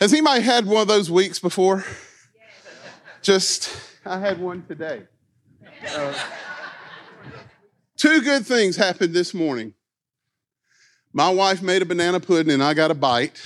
Has 0.00 0.14
anybody 0.14 0.40
had 0.40 0.64
one 0.64 0.80
of 0.80 0.88
those 0.88 1.10
weeks 1.10 1.38
before? 1.38 1.84
Just, 3.20 3.70
I 4.06 4.18
had 4.18 4.40
one 4.40 4.64
today. 4.66 5.02
Uh, 5.94 6.14
two 7.98 8.22
good 8.22 8.46
things 8.46 8.76
happened 8.76 9.12
this 9.12 9.34
morning. 9.34 9.74
My 11.12 11.28
wife 11.28 11.60
made 11.60 11.82
a 11.82 11.84
banana 11.84 12.18
pudding 12.18 12.50
and 12.50 12.62
I 12.62 12.72
got 12.72 12.90
a 12.90 12.94
bite. 12.94 13.42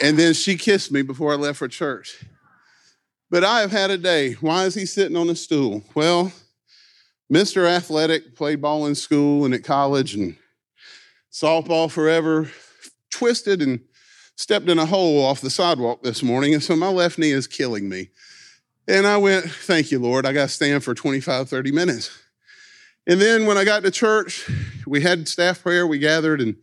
And 0.00 0.18
then 0.18 0.32
she 0.32 0.56
kissed 0.56 0.90
me 0.90 1.02
before 1.02 1.32
I 1.32 1.36
left 1.36 1.58
for 1.58 1.68
church. 1.68 2.24
But 3.30 3.44
I 3.44 3.60
have 3.60 3.70
had 3.70 3.90
a 3.90 3.98
day. 3.98 4.32
Why 4.40 4.64
is 4.64 4.74
he 4.74 4.86
sitting 4.86 5.16
on 5.18 5.28
a 5.28 5.36
stool? 5.36 5.84
Well, 5.94 6.32
Mr. 7.30 7.66
Athletic 7.66 8.34
played 8.34 8.62
ball 8.62 8.86
in 8.86 8.94
school 8.94 9.44
and 9.44 9.52
at 9.52 9.62
college 9.62 10.14
and 10.14 10.36
softball 11.30 11.90
forever, 11.90 12.50
twisted 13.10 13.60
and 13.60 13.80
stepped 14.36 14.68
in 14.68 14.78
a 14.78 14.86
hole 14.86 15.24
off 15.24 15.40
the 15.40 15.50
sidewalk 15.50 16.02
this 16.02 16.22
morning, 16.22 16.54
and 16.54 16.62
so 16.62 16.76
my 16.76 16.88
left 16.88 17.18
knee 17.18 17.30
is 17.30 17.46
killing 17.46 17.88
me. 17.88 18.10
And 18.88 19.06
I 19.06 19.16
went, 19.16 19.44
Thank 19.46 19.90
you, 19.90 19.98
Lord. 19.98 20.26
I 20.26 20.32
got 20.32 20.48
to 20.48 20.54
stand 20.54 20.84
for 20.84 20.94
25, 20.94 21.48
30 21.48 21.72
minutes. 21.72 22.10
And 23.06 23.20
then 23.20 23.46
when 23.46 23.58
I 23.58 23.64
got 23.64 23.82
to 23.82 23.90
church, 23.90 24.48
we 24.86 25.00
had 25.00 25.28
staff 25.28 25.62
prayer, 25.62 25.86
we 25.86 25.98
gathered 25.98 26.40
and 26.40 26.56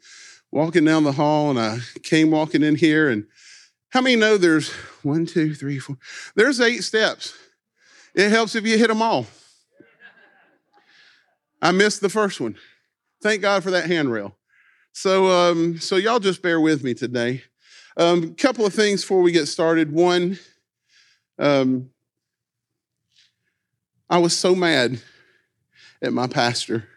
walking 0.52 0.86
down 0.86 1.04
the 1.04 1.12
hall, 1.12 1.50
and 1.50 1.60
I 1.60 1.80
came 2.04 2.32
walking 2.32 2.64
in 2.64 2.76
here. 2.76 3.10
And 3.10 3.26
how 3.90 4.02
many 4.02 4.16
know 4.16 4.38
there's 4.38 4.70
one, 5.04 5.26
two, 5.26 5.54
three, 5.54 5.80
four? 5.80 5.98
There's 6.36 6.62
eight 6.62 6.84
steps. 6.84 7.34
It 8.16 8.30
helps 8.30 8.56
if 8.56 8.66
you 8.66 8.78
hit 8.78 8.88
them 8.88 9.02
all. 9.02 9.28
I 11.62 11.72
missed 11.72 12.02
the 12.02 12.10
first 12.10 12.40
one. 12.40 12.56
Thank 13.22 13.42
God 13.42 13.64
for 13.64 13.72
that 13.72 13.86
handrail. 13.86 14.38
So, 14.94 15.28
um, 15.30 15.80
so 15.80 15.98
y'all 15.98 16.20
just 16.20 16.42
bear 16.42 16.60
with 16.60 16.84
me 16.84 16.94
today. 16.94 17.44
A 18.00 18.06
um, 18.06 18.34
couple 18.36 18.66
of 18.66 18.74
things 18.74 19.02
before 19.02 19.22
we 19.22 19.34
get 19.34 19.48
started. 19.48 19.92
One, 19.92 20.40
um, 21.38 21.90
I 24.10 24.20
was 24.20 24.32
so 24.38 24.56
mad 24.56 25.02
at 26.02 26.14
my 26.14 26.28
pastor 26.28 26.88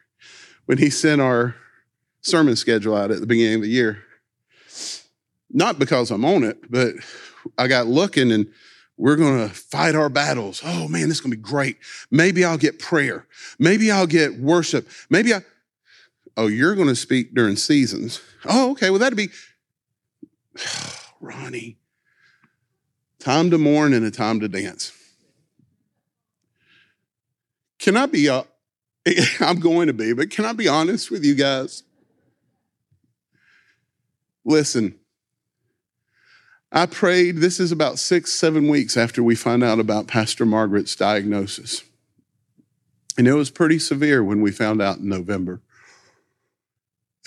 when 0.67 0.78
he 0.78 0.91
sent 0.91 1.20
our 1.20 1.56
sermon 2.20 2.55
schedule 2.55 2.97
out 2.97 3.11
at 3.11 3.19
the 3.19 3.27
beginning 3.27 3.56
of 3.56 3.62
the 3.62 3.69
year. 3.69 4.05
Not 5.50 5.80
because 5.80 6.12
I'm 6.12 6.25
on 6.25 6.45
it, 6.45 6.70
but 6.70 6.95
I 7.58 7.67
got 7.67 7.89
looking 7.89 8.30
and 8.30 8.47
we're 8.97 9.17
going 9.17 9.48
to 9.48 9.53
fight 9.53 9.97
our 9.97 10.08
battles. 10.08 10.62
Oh 10.64 10.86
man, 10.86 11.08
this 11.08 11.17
is 11.17 11.20
going 11.20 11.33
to 11.33 11.36
be 11.36 11.42
great. 11.42 11.78
Maybe 12.12 12.45
I'll 12.45 12.56
get 12.56 12.78
prayer. 12.78 13.27
Maybe 13.58 13.91
I'll 13.91 14.06
get 14.06 14.39
worship. 14.39 14.89
Maybe 15.11 15.34
I, 15.34 15.41
oh, 16.36 16.47
you're 16.47 16.77
going 16.77 16.86
to 16.86 16.95
speak 16.95 17.34
during 17.34 17.56
seasons. 17.56 18.20
Oh, 18.45 18.70
okay. 18.70 18.91
Well, 18.91 19.00
that'd 19.00 19.17
be, 19.17 19.30
Ronnie, 21.20 21.78
time 23.19 23.50
to 23.50 23.58
mourn 23.58 23.92
and 23.95 24.05
a 24.05 24.11
time 24.11 24.41
to 24.41 24.48
dance. 24.48 24.92
Can 27.78 27.97
I 27.97 28.06
be, 28.06 28.28
uh, 28.28 28.45
I'm 29.41 29.61
going 29.61 29.89
to 29.89 29.92
be, 29.92 30.12
but 30.12 30.30
can 30.30 30.45
I 30.45 30.53
be 30.53 30.69
honest 30.69 31.11
with 31.11 31.25
you 31.25 31.34
guys? 31.34 31.83
Listen, 34.45 34.98
I 36.70 36.86
prayed, 36.86 37.36
this 37.36 37.61
is 37.61 37.70
about 37.70 37.98
six, 37.98 38.33
seven 38.33 38.69
weeks 38.69 38.97
after 38.97 39.23
we 39.23 39.34
found 39.34 39.62
out 39.62 39.78
about 39.78 40.06
Pastor 40.06 40.47
Margaret's 40.47 40.97
diagnosis. 40.97 41.83
And 43.19 43.28
it 43.28 43.34
was 43.34 43.50
pretty 43.50 43.78
severe 43.78 44.25
when 44.25 44.41
we 44.41 44.50
found 44.50 44.80
out 44.80 44.98
in 44.98 45.08
November. 45.08 45.61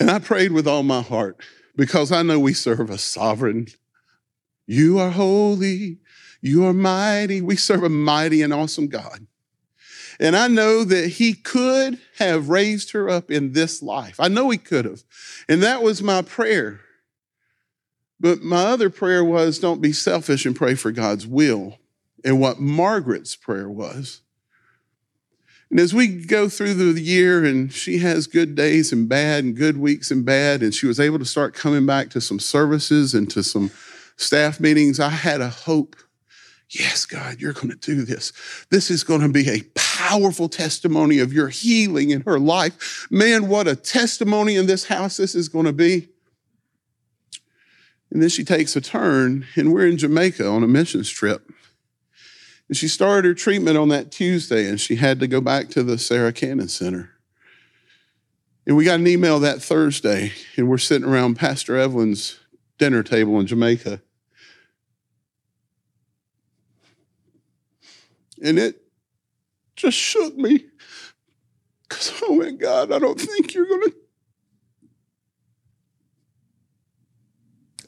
And 0.00 0.10
I 0.10 0.18
prayed 0.18 0.52
with 0.52 0.66
all 0.66 0.82
my 0.82 1.00
heart 1.00 1.40
because 1.76 2.10
I 2.10 2.22
know 2.22 2.38
we 2.38 2.54
serve 2.54 2.90
a 2.90 2.98
sovereign. 2.98 3.68
You 4.66 4.98
are 4.98 5.10
holy. 5.10 5.98
You 6.40 6.66
are 6.66 6.72
mighty. 6.72 7.40
We 7.40 7.56
serve 7.56 7.82
a 7.82 7.88
mighty 7.88 8.42
and 8.42 8.52
awesome 8.52 8.88
God. 8.88 9.26
And 10.18 10.34
I 10.34 10.48
know 10.48 10.84
that 10.84 11.08
he 11.08 11.34
could 11.34 11.98
have 12.18 12.48
raised 12.48 12.92
her 12.92 13.08
up 13.08 13.30
in 13.30 13.52
this 13.52 13.82
life. 13.82 14.18
I 14.18 14.28
know 14.28 14.48
he 14.48 14.58
could 14.58 14.86
have. 14.86 15.02
And 15.48 15.62
that 15.62 15.82
was 15.82 16.02
my 16.02 16.22
prayer. 16.22 16.80
But 18.18 18.42
my 18.42 18.64
other 18.64 18.88
prayer 18.88 19.22
was 19.22 19.58
don't 19.58 19.82
be 19.82 19.92
selfish 19.92 20.46
and 20.46 20.56
pray 20.56 20.74
for 20.74 20.90
God's 20.90 21.26
will. 21.26 21.78
And 22.24 22.40
what 22.40 22.58
Margaret's 22.58 23.36
prayer 23.36 23.68
was 23.68 24.22
and 25.70 25.80
as 25.80 25.92
we 25.92 26.06
go 26.06 26.48
through 26.48 26.74
the 26.74 27.00
year, 27.00 27.44
and 27.44 27.72
she 27.72 27.98
has 27.98 28.26
good 28.26 28.54
days 28.54 28.92
and 28.92 29.08
bad, 29.08 29.44
and 29.44 29.56
good 29.56 29.76
weeks 29.78 30.10
and 30.10 30.24
bad, 30.24 30.62
and 30.62 30.72
she 30.72 30.86
was 30.86 31.00
able 31.00 31.18
to 31.18 31.24
start 31.24 31.54
coming 31.54 31.86
back 31.86 32.10
to 32.10 32.20
some 32.20 32.38
services 32.38 33.14
and 33.14 33.30
to 33.30 33.42
some 33.42 33.70
staff 34.16 34.60
meetings, 34.60 35.00
I 35.00 35.10
had 35.10 35.40
a 35.40 35.48
hope. 35.48 35.96
Yes, 36.70 37.04
God, 37.04 37.40
you're 37.40 37.52
going 37.52 37.70
to 37.70 37.76
do 37.76 38.04
this. 38.04 38.32
This 38.70 38.90
is 38.90 39.04
going 39.04 39.20
to 39.20 39.28
be 39.28 39.48
a 39.48 39.62
powerful 39.74 40.48
testimony 40.48 41.18
of 41.20 41.32
your 41.32 41.48
healing 41.48 42.10
in 42.10 42.22
her 42.22 42.38
life. 42.38 43.06
Man, 43.10 43.48
what 43.48 43.68
a 43.68 43.76
testimony 43.76 44.56
in 44.56 44.66
this 44.66 44.86
house 44.86 45.16
this 45.16 45.34
is 45.34 45.48
going 45.48 45.66
to 45.66 45.72
be. 45.72 46.08
And 48.10 48.22
then 48.22 48.28
she 48.28 48.44
takes 48.44 48.76
a 48.76 48.80
turn, 48.80 49.46
and 49.56 49.72
we're 49.72 49.86
in 49.86 49.98
Jamaica 49.98 50.46
on 50.46 50.62
a 50.62 50.68
missions 50.68 51.10
trip. 51.10 51.50
And 52.68 52.76
she 52.76 52.88
started 52.88 53.28
her 53.28 53.34
treatment 53.34 53.76
on 53.76 53.88
that 53.88 54.10
Tuesday, 54.10 54.68
and 54.68 54.80
she 54.80 54.96
had 54.96 55.20
to 55.20 55.28
go 55.28 55.40
back 55.40 55.68
to 55.70 55.82
the 55.82 55.98
Sarah 55.98 56.32
Cannon 56.32 56.68
Center. 56.68 57.10
And 58.66 58.76
we 58.76 58.84
got 58.84 58.98
an 58.98 59.06
email 59.06 59.38
that 59.40 59.62
Thursday, 59.62 60.32
and 60.56 60.68
we're 60.68 60.78
sitting 60.78 61.08
around 61.08 61.36
Pastor 61.36 61.76
Evelyn's 61.76 62.40
dinner 62.78 63.04
table 63.04 63.38
in 63.38 63.46
Jamaica. 63.46 64.02
And 68.42 68.58
it 68.58 68.82
just 69.76 69.96
shook 69.96 70.36
me 70.36 70.64
because, 71.88 72.20
oh 72.22 72.34
my 72.34 72.50
God, 72.50 72.90
I 72.90 72.98
don't 72.98 73.20
think 73.20 73.54
you're 73.54 73.66
going 73.66 73.90
to. 73.90 73.96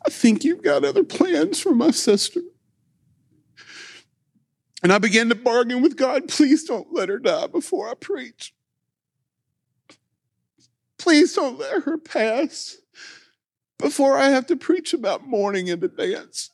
I 0.06 0.10
think 0.10 0.44
you've 0.44 0.62
got 0.62 0.84
other 0.84 1.04
plans 1.04 1.60
for 1.60 1.74
my 1.74 1.90
sister. 1.90 2.40
And 4.82 4.92
I 4.92 4.98
began 4.98 5.28
to 5.28 5.34
bargain 5.34 5.82
with 5.82 5.96
God, 5.96 6.28
please 6.28 6.64
don't 6.64 6.92
let 6.92 7.08
her 7.08 7.18
die 7.18 7.48
before 7.48 7.88
I 7.88 7.94
preach. 7.94 8.54
Please 10.98 11.34
don't 11.34 11.58
let 11.58 11.82
her 11.84 11.98
pass 11.98 12.76
before 13.78 14.18
I 14.18 14.30
have 14.30 14.46
to 14.46 14.56
preach 14.56 14.92
about 14.92 15.26
mourning 15.26 15.70
and 15.70 15.80
to 15.80 15.88
dance. 15.88 16.50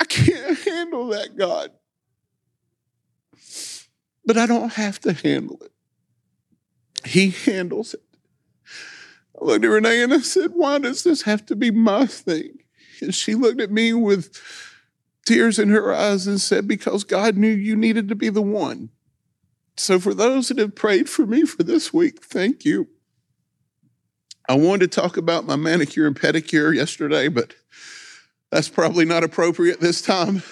I 0.00 0.04
can't 0.04 0.58
handle 0.58 1.08
that, 1.08 1.36
God. 1.36 1.70
But 4.26 4.36
I 4.36 4.46
don't 4.46 4.72
have 4.72 5.00
to 5.00 5.12
handle 5.12 5.60
it. 5.62 5.72
He 7.06 7.30
handles 7.30 7.94
it. 7.94 8.02
I 9.40 9.44
looked 9.44 9.64
at 9.64 9.68
Renee 9.68 10.02
and 10.02 10.14
I 10.14 10.20
said, 10.20 10.52
Why 10.54 10.78
does 10.78 11.04
this 11.04 11.22
have 11.22 11.44
to 11.46 11.56
be 11.56 11.70
my 11.70 12.06
thing? 12.06 12.58
And 13.00 13.14
she 13.14 13.34
looked 13.34 13.60
at 13.60 13.70
me 13.70 13.92
with 13.92 14.40
tears 15.24 15.58
in 15.58 15.70
her 15.70 15.92
eyes 15.92 16.26
and 16.26 16.40
said, 16.40 16.68
Because 16.68 17.04
God 17.04 17.36
knew 17.36 17.48
you 17.48 17.76
needed 17.76 18.08
to 18.08 18.14
be 18.14 18.28
the 18.28 18.42
one. 18.42 18.90
So, 19.76 19.98
for 19.98 20.14
those 20.14 20.48
that 20.48 20.58
have 20.58 20.74
prayed 20.74 21.08
for 21.08 21.26
me 21.26 21.44
for 21.44 21.62
this 21.62 21.92
week, 21.92 22.22
thank 22.22 22.64
you. 22.64 22.88
I 24.48 24.54
wanted 24.56 24.92
to 24.92 25.00
talk 25.00 25.16
about 25.16 25.46
my 25.46 25.56
manicure 25.56 26.06
and 26.06 26.18
pedicure 26.18 26.74
yesterday, 26.74 27.28
but 27.28 27.54
that's 28.50 28.68
probably 28.68 29.04
not 29.04 29.24
appropriate 29.24 29.80
this 29.80 30.02
time. 30.02 30.42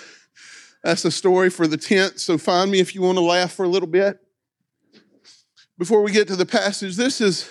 That's 0.82 1.04
a 1.04 1.10
story 1.10 1.50
for 1.50 1.68
the 1.68 1.76
tent, 1.76 2.18
so 2.18 2.38
find 2.38 2.70
me 2.70 2.80
if 2.80 2.94
you 2.94 3.02
want 3.02 3.16
to 3.18 3.22
laugh 3.22 3.52
for 3.52 3.64
a 3.64 3.68
little 3.68 3.88
bit. 3.88 4.18
Before 5.78 6.02
we 6.02 6.10
get 6.10 6.26
to 6.28 6.36
the 6.36 6.46
passage, 6.46 6.96
this 6.96 7.20
is, 7.20 7.48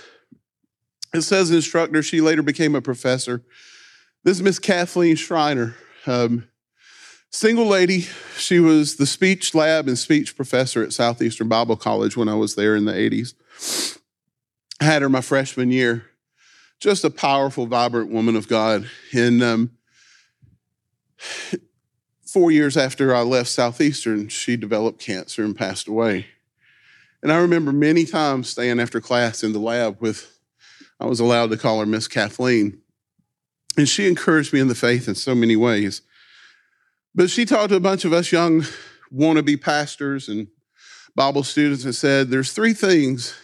it 1.14 1.22
says 1.22 1.52
instructor, 1.52 2.04
she 2.04 2.20
later 2.20 2.44
became 2.44 2.76
a 2.76 2.82
professor. 2.82 3.44
This 4.24 4.38
is 4.38 4.44
Miss 4.44 4.60
Kathleen 4.60 5.16
Schreiner. 5.16 5.76
Um, 6.06 6.50
Single 7.34 7.66
lady, 7.66 8.08
she 8.38 8.60
was 8.60 8.98
the 8.98 9.06
speech 9.06 9.56
lab 9.56 9.88
and 9.88 9.98
speech 9.98 10.36
professor 10.36 10.84
at 10.84 10.92
Southeastern 10.92 11.48
Bible 11.48 11.78
College 11.78 12.18
when 12.18 12.28
I 12.28 12.36
was 12.36 12.56
there 12.56 12.76
in 12.76 12.84
the 12.84 12.92
80s. 12.92 13.98
I 14.82 14.84
had 14.84 15.02
her 15.02 15.08
my 15.08 15.22
freshman 15.22 15.72
year. 15.72 16.08
Just 16.82 17.06
a 17.06 17.10
powerful, 17.10 17.68
vibrant 17.68 18.12
woman 18.12 18.36
of 18.36 18.50
God. 18.50 18.90
And 19.14 19.42
um, 19.42 19.72
four 22.26 22.52
years 22.52 22.76
after 22.76 23.16
I 23.16 23.22
left 23.22 23.50
Southeastern, 23.50 24.28
she 24.28 24.58
developed 24.58 25.00
cancer 25.00 25.46
and 25.46 25.56
passed 25.56 25.88
away. 25.88 26.26
And 27.24 27.32
I 27.32 27.38
remember 27.38 27.72
many 27.72 28.04
times 28.04 28.50
staying 28.50 28.82
after 28.82 29.00
class 29.00 29.42
in 29.42 29.54
the 29.54 29.60
lab 29.60 30.02
with, 30.02 30.38
I 31.00 31.06
was 31.06 31.22
allowed 31.22 31.52
to 31.52 31.58
call 31.58 31.80
her 31.80 31.86
Miss 31.86 32.10
Kathleen. 32.10 32.82
And 33.78 33.88
she 33.88 34.06
encouraged 34.06 34.52
me 34.52 34.60
in 34.60 34.68
the 34.68 34.76
faith 34.76 35.08
in 35.08 35.16
so 35.16 35.34
many 35.34 35.56
ways. 35.56 36.02
But 37.14 37.30
she 37.30 37.46
talked 37.46 37.70
to 37.70 37.76
a 37.76 37.82
bunch 37.82 38.06
of 38.06 38.14
us 38.14 38.32
young 38.32 38.64
wannabe 39.14 39.62
pastors 39.62 40.30
and 40.30 40.48
Bible 41.16 41.44
students 41.44 41.84
and 41.84 41.94
said 41.94 42.30
there's 42.30 42.54
three 42.54 42.74
things 42.74 43.36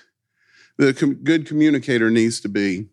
that 0.78 1.02
a 1.02 1.06
good 1.08 1.46
communicator 1.46 2.10
needs 2.10 2.40
to 2.42 2.50
be. 2.50 2.88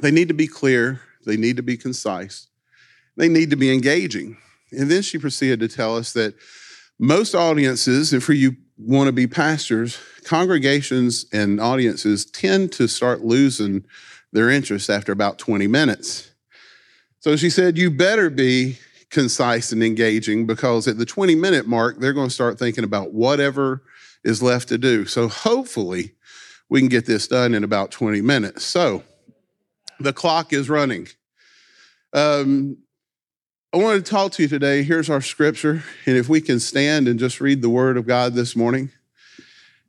They 0.00 0.10
need 0.10 0.28
to 0.28 0.34
be 0.34 0.46
clear, 0.46 1.00
they 1.26 1.36
need 1.36 1.56
to 1.56 1.62
be 1.62 1.76
concise, 1.76 2.48
they 3.16 3.28
need 3.28 3.50
to 3.50 3.56
be 3.56 3.72
engaging. 3.72 4.38
And 4.70 4.90
then 4.90 5.02
she 5.02 5.18
proceeded 5.18 5.60
to 5.60 5.68
tell 5.68 5.96
us 5.96 6.14
that 6.14 6.34
most 6.98 7.34
audiences, 7.34 8.12
and 8.12 8.22
for 8.22 8.32
you 8.32 8.56
want 8.78 9.08
to 9.08 9.12
be 9.12 9.26
pastors, 9.26 9.98
congregations 10.24 11.26
and 11.32 11.60
audiences 11.60 12.24
tend 12.24 12.72
to 12.72 12.88
start 12.88 13.20
losing 13.20 13.84
their 14.32 14.48
interest 14.48 14.88
after 14.88 15.12
about 15.12 15.38
20 15.38 15.66
minutes. 15.66 16.30
So 17.20 17.36
she 17.36 17.50
said, 17.50 17.76
You 17.76 17.90
better 17.90 18.30
be 18.30 18.78
concise 19.12 19.70
and 19.70 19.82
engaging 19.82 20.46
because 20.46 20.88
at 20.88 20.98
the 20.98 21.06
20 21.06 21.34
minute 21.36 21.66
mark, 21.66 22.00
they're 22.00 22.12
going 22.12 22.28
to 22.28 22.34
start 22.34 22.58
thinking 22.58 22.82
about 22.82 23.12
whatever 23.12 23.82
is 24.24 24.42
left 24.42 24.68
to 24.68 24.78
do. 24.78 25.06
So 25.06 25.28
hopefully, 25.28 26.12
we 26.68 26.80
can 26.80 26.88
get 26.88 27.04
this 27.04 27.28
done 27.28 27.54
in 27.54 27.62
about 27.62 27.90
20 27.90 28.22
minutes. 28.22 28.64
So 28.64 29.04
the 30.00 30.12
clock 30.12 30.52
is 30.52 30.70
running. 30.70 31.08
Um, 32.14 32.78
I 33.74 33.76
want 33.76 34.04
to 34.04 34.10
talk 34.10 34.32
to 34.32 34.42
you 34.42 34.48
today. 34.48 34.82
Here's 34.82 35.10
our 35.10 35.20
scripture. 35.20 35.82
And 36.06 36.16
if 36.16 36.28
we 36.28 36.40
can 36.40 36.58
stand 36.58 37.08
and 37.08 37.18
just 37.18 37.40
read 37.40 37.62
the 37.62 37.68
word 37.68 37.96
of 37.98 38.06
God 38.06 38.32
this 38.32 38.56
morning. 38.56 38.90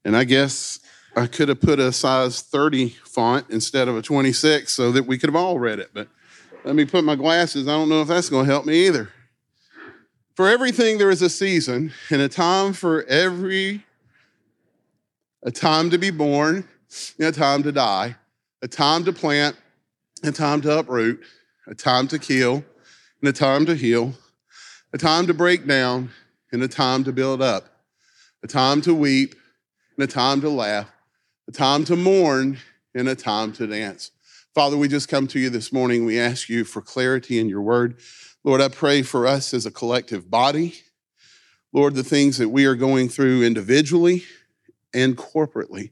And 0.03 0.15
I 0.15 0.25
guess 0.25 0.79
I 1.15 1.27
could 1.27 1.47
have 1.47 1.61
put 1.61 1.79
a 1.79 1.93
size 1.93 2.41
30 2.41 2.89
font 3.05 3.45
instead 3.49 3.87
of 3.87 3.95
a 3.95 4.01
26 4.01 4.71
so 4.71 4.91
that 4.91 5.05
we 5.05 5.17
could 5.17 5.29
have 5.29 5.35
all 5.35 5.59
read 5.59 5.79
it. 5.79 5.91
But 5.93 6.09
let 6.63 6.75
me 6.75 6.85
put 6.85 7.03
my 7.03 7.15
glasses. 7.15 7.67
I 7.67 7.71
don't 7.71 7.89
know 7.89 8.01
if 8.01 8.07
that's 8.07 8.29
going 8.29 8.45
to 8.45 8.51
help 8.51 8.65
me 8.65 8.87
either. 8.87 9.09
For 10.35 10.47
everything, 10.49 10.97
there 10.97 11.11
is 11.11 11.21
a 11.21 11.29
season 11.29 11.93
and 12.09 12.21
a 12.21 12.29
time 12.29 12.73
for 12.73 13.03
every, 13.03 13.85
a 15.43 15.51
time 15.51 15.89
to 15.91 15.97
be 15.97 16.09
born 16.09 16.67
and 17.19 17.27
a 17.27 17.31
time 17.31 17.63
to 17.63 17.71
die, 17.71 18.15
a 18.61 18.67
time 18.67 19.03
to 19.05 19.13
plant, 19.13 19.55
a 20.23 20.31
time 20.31 20.61
to 20.61 20.79
uproot, 20.79 21.21
a 21.67 21.75
time 21.75 22.07
to 22.07 22.17
kill, 22.17 22.63
and 23.21 23.29
a 23.29 23.33
time 23.33 23.65
to 23.65 23.75
heal, 23.75 24.13
a 24.93 24.97
time 24.97 25.27
to 25.27 25.33
break 25.33 25.67
down, 25.67 26.09
and 26.51 26.63
a 26.63 26.67
time 26.67 27.03
to 27.03 27.11
build 27.11 27.41
up, 27.41 27.65
a 28.43 28.47
time 28.47 28.79
to 28.81 28.93
weep, 28.93 29.35
and 29.97 30.03
a 30.03 30.07
time 30.07 30.39
to 30.41 30.49
laugh, 30.49 30.89
a 31.47 31.51
time 31.51 31.83
to 31.83 31.95
mourn, 31.95 32.57
and 32.95 33.09
a 33.09 33.15
time 33.15 33.51
to 33.53 33.67
dance. 33.67 34.11
Father, 34.53 34.77
we 34.77 34.87
just 34.87 35.09
come 35.09 35.25
to 35.29 35.39
you 35.39 35.49
this 35.49 35.73
morning. 35.73 36.05
We 36.05 36.19
ask 36.19 36.47
you 36.47 36.63
for 36.63 36.79
clarity 36.79 37.39
in 37.39 37.49
your 37.49 37.61
word. 37.61 37.97
Lord, 38.43 38.61
I 38.61 38.67
pray 38.67 39.01
for 39.01 39.25
us 39.25 39.51
as 39.51 39.65
a 39.65 39.71
collective 39.71 40.29
body. 40.29 40.75
Lord, 41.71 41.95
the 41.95 42.03
things 42.03 42.37
that 42.37 42.49
we 42.49 42.65
are 42.65 42.75
going 42.75 43.09
through 43.09 43.41
individually 43.41 44.23
and 44.93 45.17
corporately. 45.17 45.89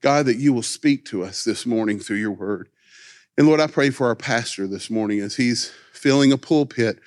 God, 0.00 0.24
that 0.24 0.38
you 0.38 0.54
will 0.54 0.62
speak 0.62 1.04
to 1.06 1.22
us 1.22 1.44
this 1.44 1.66
morning 1.66 1.98
through 1.98 2.16
your 2.16 2.30
word. 2.30 2.70
And 3.36 3.46
Lord, 3.46 3.60
I 3.60 3.66
pray 3.66 3.90
for 3.90 4.06
our 4.06 4.16
pastor 4.16 4.66
this 4.66 4.88
morning 4.88 5.20
as 5.20 5.36
he's 5.36 5.70
filling 5.92 6.32
a 6.32 6.38
pulpit 6.38 7.00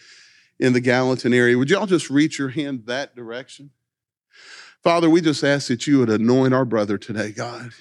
in 0.59 0.73
the 0.73 0.79
Gallatin 0.79 1.33
area. 1.33 1.57
Would 1.57 1.71
y'all 1.71 1.87
just 1.87 2.11
reach 2.11 2.37
your 2.37 2.49
hand 2.49 2.83
that 2.85 3.15
direction? 3.15 3.71
Father, 4.83 5.09
we 5.09 5.21
just 5.21 5.43
ask 5.43 5.69
that 5.69 5.87
you 5.87 5.97
would 5.99 6.11
anoint 6.11 6.53
our 6.53 6.65
brother 6.65 6.99
today, 6.99 7.31
God. 7.31 7.71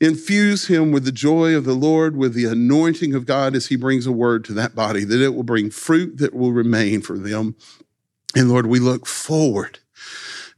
Infuse 0.00 0.66
him 0.66 0.92
with 0.92 1.04
the 1.04 1.12
joy 1.12 1.54
of 1.54 1.64
the 1.64 1.74
Lord, 1.74 2.16
with 2.16 2.34
the 2.34 2.46
anointing 2.46 3.14
of 3.14 3.26
God 3.26 3.54
as 3.54 3.66
he 3.66 3.76
brings 3.76 4.06
a 4.06 4.12
word 4.12 4.44
to 4.46 4.52
that 4.54 4.74
body, 4.74 5.04
that 5.04 5.20
it 5.22 5.34
will 5.34 5.42
bring 5.42 5.70
fruit 5.70 6.18
that 6.18 6.34
will 6.34 6.52
remain 6.52 7.00
for 7.00 7.18
them. 7.18 7.56
And 8.34 8.50
Lord, 8.50 8.66
we 8.66 8.78
look 8.78 9.06
forward 9.06 9.78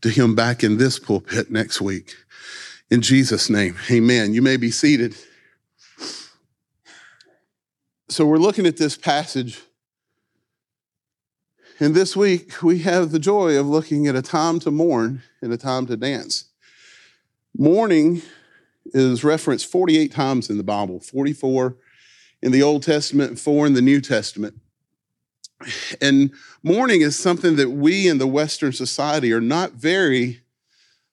to 0.00 0.08
him 0.08 0.34
back 0.34 0.62
in 0.62 0.78
this 0.78 0.98
pulpit 0.98 1.50
next 1.50 1.80
week. 1.80 2.14
In 2.90 3.00
Jesus' 3.00 3.50
name, 3.50 3.76
amen. 3.90 4.34
You 4.34 4.42
may 4.42 4.56
be 4.56 4.70
seated. 4.70 5.16
So 8.08 8.26
we're 8.26 8.36
looking 8.36 8.66
at 8.66 8.76
this 8.76 8.96
passage. 8.96 9.60
And 11.80 11.94
this 11.94 12.16
week, 12.16 12.62
we 12.62 12.80
have 12.80 13.10
the 13.10 13.18
joy 13.18 13.58
of 13.58 13.66
looking 13.66 14.06
at 14.06 14.14
a 14.14 14.22
time 14.22 14.60
to 14.60 14.70
mourn 14.70 15.22
and 15.42 15.52
a 15.52 15.56
time 15.56 15.86
to 15.86 15.96
dance. 15.96 16.44
Mourning 17.56 18.22
is 18.86 19.24
referenced 19.24 19.70
48 19.70 20.12
times 20.12 20.50
in 20.50 20.56
the 20.56 20.62
Bible, 20.62 21.00
44 21.00 21.76
in 22.42 22.52
the 22.52 22.62
Old 22.62 22.82
Testament 22.82 23.30
and 23.30 23.40
four 23.40 23.66
in 23.66 23.72
the 23.72 23.82
New 23.82 24.00
Testament. 24.00 24.60
And 26.00 26.32
mourning 26.62 27.00
is 27.00 27.18
something 27.18 27.56
that 27.56 27.70
we 27.70 28.06
in 28.06 28.18
the 28.18 28.26
Western 28.26 28.72
society 28.72 29.32
are 29.32 29.40
not 29.40 29.72
very 29.72 30.42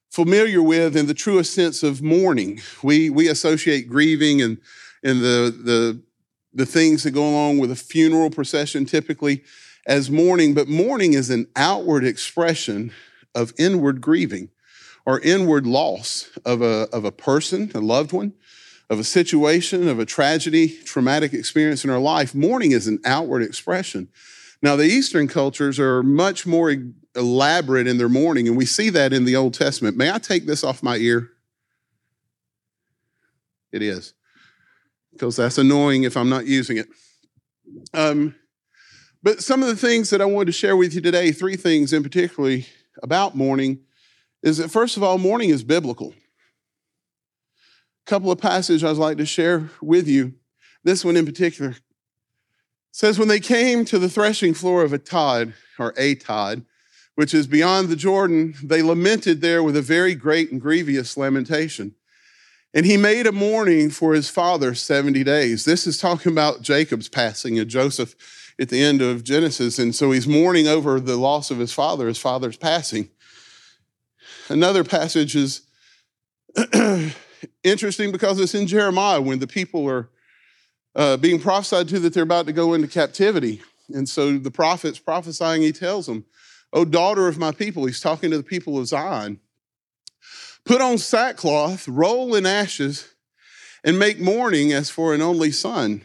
familiar 0.09 0.61
with 0.61 0.97
in 0.97 1.07
the 1.07 1.13
truest 1.13 1.53
sense 1.53 1.83
of 1.83 2.01
mourning. 2.01 2.59
We, 2.83 3.09
we 3.09 3.29
associate 3.29 3.87
grieving 3.87 4.41
and, 4.41 4.57
and 5.03 5.21
the, 5.21 5.55
the, 5.63 6.01
the 6.53 6.65
things 6.65 7.03
that 7.03 7.11
go 7.11 7.23
along 7.23 7.59
with 7.59 7.71
a 7.71 7.77
funeral 7.77 8.29
procession 8.29 8.85
typically 8.85 9.43
as 9.87 10.11
mourning, 10.11 10.53
but 10.53 10.67
mourning 10.67 11.13
is 11.13 11.29
an 11.29 11.47
outward 11.55 12.03
expression 12.03 12.91
of 13.33 13.53
inward 13.57 14.01
grieving 14.01 14.49
or 15.05 15.19
inward 15.21 15.65
loss 15.65 16.29
of 16.45 16.61
a, 16.61 16.87
of 16.93 17.05
a 17.05 17.11
person, 17.11 17.71
a 17.73 17.79
loved 17.79 18.11
one, 18.13 18.33
of 18.89 18.99
a 18.99 19.03
situation, 19.03 19.87
of 19.87 19.99
a 19.99 20.05
tragedy, 20.05 20.77
traumatic 20.83 21.33
experience 21.33 21.83
in 21.83 21.89
our 21.89 21.99
life. 21.99 22.35
Mourning 22.35 22.71
is 22.71 22.87
an 22.87 22.99
outward 23.05 23.41
expression. 23.41 24.09
Now, 24.61 24.75
the 24.75 24.85
Eastern 24.85 25.27
cultures 25.27 25.79
are 25.79 26.03
much 26.03 26.45
more 26.45 26.75
elaborate 27.15 27.87
in 27.87 27.97
their 27.97 28.09
mourning, 28.09 28.47
and 28.47 28.55
we 28.55 28.65
see 28.65 28.89
that 28.89 29.11
in 29.13 29.25
the 29.25 29.35
Old 29.35 29.53
Testament. 29.53 29.97
May 29.97 30.11
I 30.11 30.19
take 30.19 30.45
this 30.45 30.63
off 30.63 30.83
my 30.83 30.97
ear? 30.97 31.29
It 33.71 33.81
is, 33.81 34.13
because 35.13 35.37
that's 35.37 35.57
annoying 35.57 36.03
if 36.03 36.15
I'm 36.17 36.29
not 36.29 36.45
using 36.45 36.77
it. 36.77 36.87
Um, 37.93 38.35
but 39.23 39.41
some 39.41 39.61
of 39.63 39.69
the 39.69 39.75
things 39.75 40.09
that 40.09 40.21
I 40.21 40.25
wanted 40.25 40.47
to 40.47 40.51
share 40.51 40.75
with 40.75 40.93
you 40.93 41.01
today, 41.01 41.31
three 41.31 41.55
things 41.55 41.93
in 41.93 42.03
particularly 42.03 42.67
about 43.01 43.35
mourning, 43.35 43.79
is 44.43 44.57
that 44.57 44.71
first 44.71 44.97
of 44.97 45.03
all, 45.03 45.17
mourning 45.17 45.49
is 45.49 45.63
biblical. 45.63 46.13
A 48.05 48.09
couple 48.09 48.31
of 48.31 48.39
passages 48.39 48.83
I'd 48.83 48.97
like 48.97 49.17
to 49.17 49.25
share 49.25 49.69
with 49.81 50.07
you. 50.07 50.33
This 50.83 51.05
one 51.05 51.17
in 51.17 51.25
particular 51.25 51.75
says, 52.91 53.19
When 53.19 53.27
they 53.27 53.39
came 53.39 53.85
to 53.85 53.99
the 53.99 54.09
threshing 54.09 54.53
floor 54.53 54.83
of 54.83 54.91
Atad, 54.91 55.53
or 55.77 55.93
Atad, 55.93 56.65
which 57.15 57.33
is 57.33 57.47
beyond 57.47 57.89
the 57.89 57.95
Jordan, 57.95 58.55
they 58.63 58.81
lamented 58.81 59.41
there 59.41 59.61
with 59.61 59.75
a 59.75 59.81
very 59.81 60.15
great 60.15 60.51
and 60.51 60.61
grievous 60.61 61.17
lamentation. 61.17 61.95
And 62.73 62.85
he 62.85 62.95
made 62.95 63.27
a 63.27 63.33
mourning 63.33 63.89
for 63.89 64.13
his 64.13 64.29
father 64.29 64.73
70 64.73 65.23
days. 65.23 65.65
This 65.65 65.85
is 65.85 65.97
talking 65.97 66.31
about 66.31 66.61
Jacob's 66.61 67.09
passing 67.09 67.59
and 67.59 67.69
Joseph 67.69 68.15
at 68.59 68.69
the 68.69 68.81
end 68.81 69.01
of 69.01 69.23
Genesis. 69.23 69.77
And 69.77 69.93
so 69.93 70.11
he's 70.11 70.27
mourning 70.27 70.67
over 70.67 70.99
the 70.99 71.17
loss 71.17 71.51
of 71.51 71.57
his 71.57 71.73
father, 71.73 72.07
his 72.07 72.17
father's 72.17 72.55
passing. 72.55 73.09
Another 74.51 74.83
passage 74.83 75.33
is 75.33 75.61
interesting 77.63 78.11
because 78.11 78.37
it's 78.37 78.53
in 78.53 78.67
Jeremiah 78.67 79.21
when 79.21 79.39
the 79.39 79.47
people 79.47 79.87
are 79.87 80.09
uh, 80.93 81.15
being 81.15 81.39
prophesied 81.39 81.87
to 81.87 81.99
that 81.99 82.13
they're 82.13 82.23
about 82.23 82.47
to 82.47 82.51
go 82.51 82.73
into 82.73 82.89
captivity. 82.89 83.61
And 83.93 84.09
so 84.09 84.37
the 84.37 84.51
prophet's 84.51 84.99
prophesying, 84.99 85.61
he 85.61 85.71
tells 85.71 86.05
them, 86.05 86.25
O 86.73 86.83
daughter 86.83 87.29
of 87.29 87.37
my 87.37 87.53
people, 87.53 87.85
he's 87.85 88.01
talking 88.01 88.29
to 88.31 88.35
the 88.35 88.43
people 88.43 88.77
of 88.77 88.87
Zion, 88.87 89.39
put 90.65 90.81
on 90.81 90.97
sackcloth, 90.97 91.87
roll 91.87 92.35
in 92.35 92.45
ashes, 92.45 93.13
and 93.85 93.97
make 93.97 94.19
mourning 94.19 94.73
as 94.73 94.89
for 94.89 95.13
an 95.13 95.21
only 95.21 95.53
son. 95.53 96.01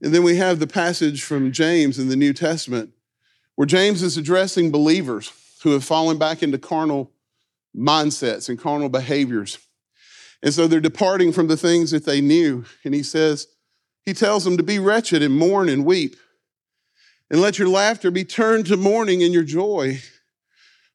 And 0.00 0.14
then 0.14 0.22
we 0.22 0.36
have 0.36 0.60
the 0.60 0.68
passage 0.68 1.24
from 1.24 1.50
James 1.50 1.98
in 1.98 2.08
the 2.08 2.16
New 2.16 2.32
Testament 2.32 2.90
where 3.56 3.66
James 3.66 4.04
is 4.04 4.16
addressing 4.16 4.70
believers 4.70 5.32
who 5.64 5.72
have 5.72 5.82
fallen 5.82 6.18
back 6.18 6.42
into 6.42 6.58
carnal 6.58 7.10
mindsets 7.74 8.50
and 8.50 8.58
carnal 8.58 8.90
behaviors. 8.90 9.58
And 10.42 10.52
so 10.52 10.68
they're 10.68 10.78
departing 10.78 11.32
from 11.32 11.48
the 11.48 11.56
things 11.56 11.90
that 11.90 12.04
they 12.04 12.20
knew. 12.20 12.66
And 12.84 12.94
he 12.94 13.02
says, 13.02 13.48
he 14.04 14.12
tells 14.12 14.44
them 14.44 14.58
to 14.58 14.62
be 14.62 14.78
wretched 14.78 15.22
and 15.22 15.34
mourn 15.34 15.70
and 15.70 15.86
weep. 15.86 16.16
And 17.30 17.40
let 17.40 17.58
your 17.58 17.68
laughter 17.68 18.10
be 18.10 18.24
turned 18.24 18.66
to 18.66 18.76
mourning 18.76 19.22
and 19.22 19.32
your 19.32 19.42
joy 19.42 20.00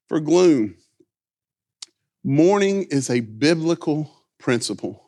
for 0.07 0.19
gloom. 0.19 0.75
Mourning 2.23 2.83
is 2.91 3.09
a 3.09 3.21
biblical 3.21 4.11
principle. 4.37 5.03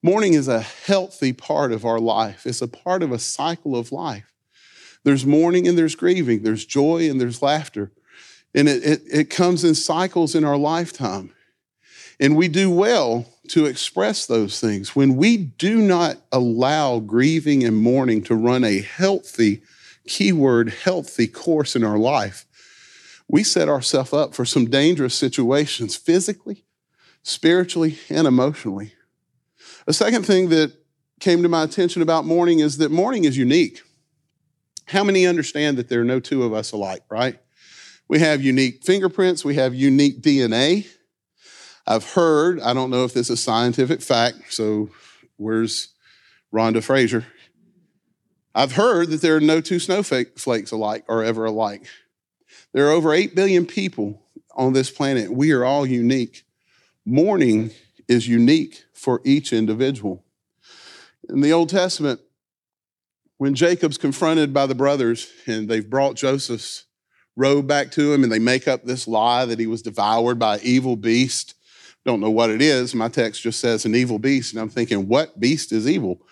Mourning 0.00 0.34
is 0.34 0.46
a 0.46 0.60
healthy 0.60 1.32
part 1.32 1.72
of 1.72 1.84
our 1.84 1.98
life, 1.98 2.46
it's 2.46 2.62
a 2.62 2.68
part 2.68 3.02
of 3.02 3.10
a 3.10 3.18
cycle 3.18 3.76
of 3.76 3.90
life. 3.90 4.32
There's 5.02 5.26
mourning 5.26 5.66
and 5.66 5.76
there's 5.76 5.96
grieving, 5.96 6.44
there's 6.44 6.64
joy 6.64 7.10
and 7.10 7.20
there's 7.20 7.42
laughter. 7.42 7.90
And 8.54 8.68
it, 8.68 8.84
it, 8.84 9.02
it 9.10 9.30
comes 9.30 9.64
in 9.64 9.74
cycles 9.74 10.34
in 10.34 10.44
our 10.44 10.56
lifetime. 10.56 11.32
And 12.18 12.36
we 12.36 12.48
do 12.48 12.70
well 12.70 13.26
to 13.48 13.66
express 13.66 14.26
those 14.26 14.60
things. 14.60 14.94
When 14.94 15.16
we 15.16 15.36
do 15.36 15.78
not 15.78 16.18
allow 16.30 16.98
grieving 17.00 17.64
and 17.64 17.76
mourning 17.76 18.22
to 18.24 18.34
run 18.34 18.62
a 18.62 18.80
healthy, 18.80 19.62
keyword, 20.06 20.68
healthy 20.70 21.26
course 21.26 21.74
in 21.74 21.82
our 21.82 21.98
life, 21.98 22.46
we 23.26 23.42
set 23.42 23.68
ourselves 23.68 24.12
up 24.12 24.34
for 24.34 24.44
some 24.44 24.66
dangerous 24.66 25.14
situations 25.14 25.96
physically, 25.96 26.64
spiritually, 27.22 27.98
and 28.08 28.26
emotionally. 28.26 28.92
A 29.86 29.92
second 29.92 30.26
thing 30.26 30.48
that 30.50 30.72
came 31.20 31.42
to 31.42 31.48
my 31.48 31.62
attention 31.62 32.02
about 32.02 32.24
mourning 32.24 32.58
is 32.58 32.78
that 32.78 32.90
mourning 32.90 33.24
is 33.24 33.36
unique. 33.36 33.82
How 34.86 35.04
many 35.04 35.26
understand 35.26 35.78
that 35.78 35.88
there 35.88 36.00
are 36.00 36.04
no 36.04 36.18
two 36.18 36.42
of 36.42 36.52
us 36.52 36.72
alike, 36.72 37.02
right? 37.08 37.38
We 38.10 38.18
have 38.18 38.42
unique 38.42 38.82
fingerprints, 38.82 39.44
we 39.44 39.54
have 39.54 39.72
unique 39.72 40.20
DNA. 40.20 40.84
I've 41.86 42.14
heard, 42.14 42.60
I 42.60 42.74
don't 42.74 42.90
know 42.90 43.04
if 43.04 43.14
this 43.14 43.30
is 43.30 43.40
scientific 43.40 44.02
fact, 44.02 44.52
so 44.52 44.90
where's 45.36 45.94
Rhonda 46.52 46.82
Frazier? 46.82 47.24
I've 48.52 48.72
heard 48.72 49.10
that 49.10 49.22
there 49.22 49.36
are 49.36 49.40
no 49.40 49.60
two 49.60 49.78
snowflakes 49.78 50.72
alike 50.72 51.04
or 51.06 51.22
ever 51.22 51.44
alike. 51.44 51.86
There 52.72 52.88
are 52.88 52.90
over 52.90 53.14
8 53.14 53.36
billion 53.36 53.64
people 53.64 54.20
on 54.56 54.72
this 54.72 54.90
planet. 54.90 55.30
We 55.32 55.52
are 55.52 55.64
all 55.64 55.86
unique. 55.86 56.42
Mourning 57.06 57.70
is 58.08 58.26
unique 58.26 58.86
for 58.92 59.20
each 59.24 59.52
individual. 59.52 60.24
In 61.28 61.42
the 61.42 61.52
Old 61.52 61.68
Testament, 61.68 62.18
when 63.36 63.54
Jacob's 63.54 63.98
confronted 63.98 64.52
by 64.52 64.66
the 64.66 64.74
brothers 64.74 65.30
and 65.46 65.68
they've 65.68 65.88
brought 65.88 66.16
Joseph's 66.16 66.86
robe 67.36 67.66
back 67.66 67.90
to 67.92 68.12
him 68.12 68.22
and 68.22 68.32
they 68.32 68.38
make 68.38 68.68
up 68.68 68.84
this 68.84 69.08
lie 69.08 69.44
that 69.44 69.58
he 69.58 69.66
was 69.66 69.82
devoured 69.82 70.38
by 70.38 70.56
an 70.56 70.60
evil 70.62 70.96
beast, 70.96 71.54
don't 72.04 72.20
know 72.20 72.30
what 72.30 72.50
it 72.50 72.62
is. 72.62 72.94
My 72.94 73.08
text 73.08 73.42
just 73.42 73.60
says 73.60 73.84
an 73.84 73.94
evil 73.94 74.18
beast. 74.18 74.52
And 74.52 74.60
I'm 74.60 74.68
thinking, 74.68 75.08
what 75.08 75.38
beast 75.38 75.72
is 75.72 75.88
evil? 75.88 76.22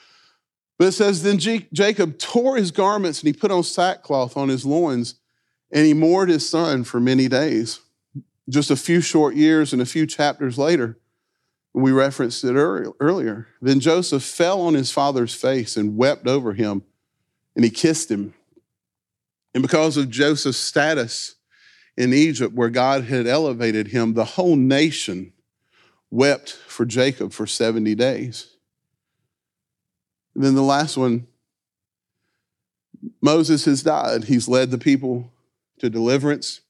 But 0.78 0.88
it 0.88 0.92
says, 0.92 1.22
then 1.22 1.38
Jacob 1.38 2.18
tore 2.18 2.56
his 2.56 2.70
garments 2.70 3.20
and 3.20 3.26
he 3.26 3.32
put 3.32 3.50
on 3.50 3.64
sackcloth 3.64 4.36
on 4.36 4.48
his 4.48 4.64
loins 4.64 5.16
and 5.70 5.84
he 5.84 5.92
mourned 5.92 6.30
his 6.30 6.48
son 6.48 6.84
for 6.84 7.00
many 7.00 7.28
days. 7.28 7.80
Just 8.48 8.70
a 8.70 8.76
few 8.76 9.00
short 9.00 9.34
years 9.34 9.72
and 9.72 9.82
a 9.82 9.86
few 9.86 10.06
chapters 10.06 10.56
later, 10.56 10.98
we 11.74 11.92
referenced 11.92 12.42
it 12.44 12.54
earlier. 12.54 13.46
Then 13.60 13.78
Joseph 13.78 14.22
fell 14.22 14.62
on 14.62 14.72
his 14.72 14.90
father's 14.90 15.34
face 15.34 15.76
and 15.76 15.98
wept 15.98 16.26
over 16.26 16.54
him, 16.54 16.82
and 17.54 17.64
he 17.64 17.70
kissed 17.70 18.10
him. 18.10 18.32
And 19.58 19.62
because 19.64 19.96
of 19.96 20.08
Joseph's 20.08 20.56
status 20.56 21.34
in 21.96 22.14
Egypt, 22.14 22.54
where 22.54 22.70
God 22.70 23.02
had 23.02 23.26
elevated 23.26 23.88
him, 23.88 24.14
the 24.14 24.24
whole 24.24 24.54
nation 24.54 25.32
wept 26.12 26.52
for 26.52 26.86
Jacob 26.86 27.32
for 27.32 27.44
70 27.44 27.96
days. 27.96 28.54
And 30.36 30.44
then 30.44 30.54
the 30.54 30.62
last 30.62 30.96
one 30.96 31.26
Moses 33.20 33.64
has 33.64 33.82
died. 33.82 34.26
He's 34.26 34.46
led 34.46 34.70
the 34.70 34.78
people 34.78 35.32
to 35.80 35.90
deliverance, 35.90 36.60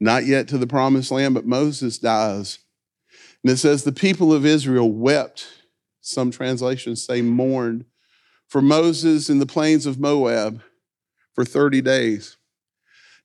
not 0.00 0.26
yet 0.26 0.48
to 0.48 0.58
the 0.58 0.66
promised 0.66 1.12
land, 1.12 1.34
but 1.34 1.46
Moses 1.46 1.98
dies. 1.98 2.58
And 3.44 3.52
it 3.52 3.58
says, 3.58 3.84
The 3.84 3.92
people 3.92 4.32
of 4.32 4.44
Israel 4.44 4.90
wept, 4.90 5.46
some 6.00 6.32
translations 6.32 7.00
say 7.00 7.22
mourned, 7.22 7.84
for 8.48 8.60
Moses 8.60 9.30
in 9.30 9.38
the 9.38 9.46
plains 9.46 9.86
of 9.86 10.00
Moab 10.00 10.62
for 11.38 11.44
30 11.44 11.82
days. 11.82 12.36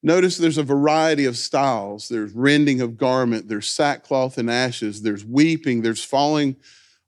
Notice 0.03 0.37
there's 0.37 0.59
a 0.59 0.63
variety 0.63 1.25
of 1.25 1.35
styles. 1.35 2.09
There's 2.09 2.31
rending 2.31 2.79
of 2.79 2.95
garment, 2.95 3.47
there's 3.47 3.67
sackcloth 3.67 4.37
and 4.37 4.51
ashes, 4.51 5.01
there's 5.01 5.25
weeping, 5.25 5.81
there's 5.81 6.03
falling 6.03 6.57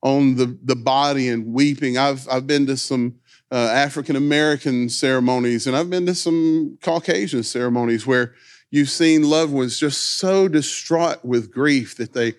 on 0.02 0.34
the, 0.34 0.58
the 0.64 0.76
body 0.76 1.30
and 1.30 1.54
weeping. 1.54 1.96
I've, 1.96 2.28
I've 2.28 2.48
been 2.48 2.66
to 2.66 2.76
some 2.76 3.20
uh, 3.52 3.70
African 3.72 4.16
American 4.16 4.90
ceremonies 4.90 5.68
and 5.68 5.76
I've 5.76 5.92
been 5.92 6.08
to 6.08 6.16
some 6.16 6.80
Caucasian 6.82 7.44
ceremonies 7.44 8.08
where 8.08 8.34
you've 8.72 8.90
seen 8.90 9.30
loved 9.30 9.54
ones 9.54 9.78
just 9.78 10.18
so 10.18 10.48
distraught 10.48 11.24
with 11.24 11.52
grief 11.52 11.98
that 11.98 12.14
they 12.14 12.34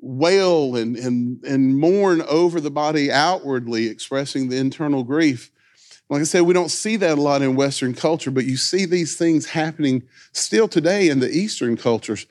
wail 0.00 0.76
and, 0.76 0.96
and, 0.96 1.44
and 1.44 1.78
mourn 1.78 2.22
over 2.22 2.58
the 2.58 2.70
body 2.70 3.12
outwardly, 3.12 3.86
expressing 3.88 4.48
the 4.48 4.56
internal 4.56 5.04
grief. 5.04 5.50
Like 6.08 6.20
I 6.20 6.24
said, 6.24 6.42
we 6.42 6.54
don't 6.54 6.70
see 6.70 6.96
that 6.96 7.18
a 7.18 7.20
lot 7.20 7.42
in 7.42 7.54
Western 7.54 7.94
culture, 7.94 8.30
but 8.30 8.46
you 8.46 8.56
see 8.56 8.86
these 8.86 9.16
things 9.16 9.50
happening 9.50 10.04
still 10.32 10.66
today 10.66 11.08
in 11.08 11.20
the 11.20 11.30
Eastern 11.30 11.76
cultures 11.76 12.26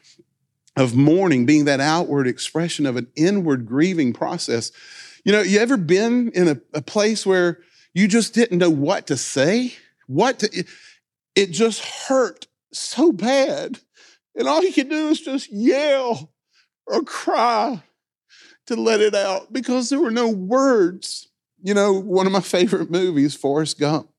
of 0.75 0.95
mourning 0.95 1.45
being 1.45 1.65
that 1.65 1.79
outward 1.79 2.27
expression 2.27 2.85
of 2.85 2.95
an 2.95 3.07
inward 3.15 3.65
grieving 3.65 4.13
process. 4.13 4.71
You 5.23 5.31
know, 5.31 5.41
you 5.41 5.59
ever 5.59 5.77
been 5.77 6.31
in 6.33 6.47
a, 6.47 6.61
a 6.73 6.81
place 6.81 7.25
where 7.25 7.59
you 7.93 8.07
just 8.07 8.33
didn't 8.33 8.59
know 8.59 8.69
what 8.69 9.07
to 9.07 9.17
say? 9.17 9.73
What 10.07 10.39
to, 10.39 10.49
it, 10.57 10.67
it 11.35 11.51
just 11.51 11.83
hurt 11.83 12.47
so 12.71 13.11
bad. 13.11 13.79
And 14.35 14.47
all 14.47 14.63
you 14.63 14.73
can 14.73 14.87
do 14.87 15.09
is 15.09 15.19
just 15.19 15.51
yell 15.51 16.31
or 16.85 17.03
cry 17.03 17.83
to 18.67 18.75
let 18.75 19.01
it 19.01 19.15
out 19.15 19.51
because 19.51 19.89
there 19.89 19.99
were 19.99 20.11
no 20.11 20.29
words. 20.29 21.29
You 21.61 21.73
know, 21.73 21.93
one 21.93 22.25
of 22.25 22.31
my 22.31 22.41
favorite 22.41 22.91
movies, 22.91 23.35
Forrest 23.35 23.79
Gump. 23.79 24.09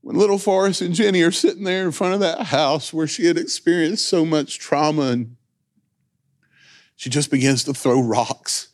When 0.00 0.16
little 0.16 0.38
Forrest 0.38 0.82
and 0.82 0.94
Jenny 0.94 1.22
are 1.22 1.30
sitting 1.30 1.64
there 1.64 1.84
in 1.84 1.92
front 1.92 2.14
of 2.14 2.20
that 2.20 2.46
house 2.46 2.92
where 2.92 3.06
she 3.06 3.26
had 3.26 3.38
experienced 3.38 4.06
so 4.06 4.24
much 4.24 4.58
trauma 4.58 5.02
and 5.02 5.36
she 6.96 7.08
just 7.08 7.30
begins 7.30 7.64
to 7.64 7.74
throw 7.74 8.00
rocks. 8.00 8.68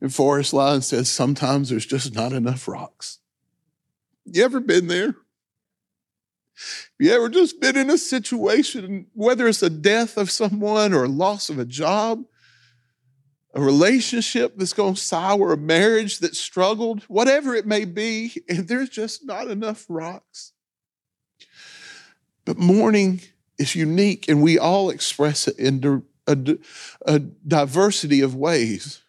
And 0.00 0.14
Forrest 0.14 0.52
Line 0.52 0.82
says, 0.82 1.08
Sometimes 1.08 1.70
there's 1.70 1.86
just 1.86 2.14
not 2.14 2.32
enough 2.32 2.66
rocks. 2.68 3.18
You 4.24 4.44
ever 4.44 4.60
been 4.60 4.88
there? 4.88 5.14
you 6.98 7.12
ever 7.12 7.28
just 7.28 7.60
been 7.60 7.76
in 7.76 7.90
a 7.90 7.98
situation, 7.98 9.06
whether 9.14 9.46
it's 9.46 9.62
a 9.62 9.70
death 9.70 10.16
of 10.16 10.30
someone 10.30 10.92
or 10.92 11.06
loss 11.06 11.48
of 11.48 11.58
a 11.58 11.64
job, 11.64 12.24
a 13.54 13.60
relationship 13.60 14.56
that's 14.56 14.72
going 14.72 14.90
gone 14.90 14.96
sour, 14.96 15.52
a 15.52 15.56
marriage 15.56 16.18
that 16.18 16.36
struggled, 16.36 17.02
whatever 17.04 17.54
it 17.54 17.66
may 17.66 17.84
be, 17.84 18.42
and 18.48 18.68
there's 18.68 18.90
just 18.90 19.24
not 19.24 19.48
enough 19.48 19.86
rocks? 19.88 20.52
But 22.44 22.58
mourning 22.58 23.20
is 23.58 23.74
unique, 23.74 24.28
and 24.28 24.42
we 24.42 24.58
all 24.58 24.90
express 24.90 25.48
it 25.48 25.58
in 25.58 26.02
a, 26.26 26.58
a 27.02 27.18
diversity 27.18 28.20
of 28.20 28.34
ways. 28.34 29.02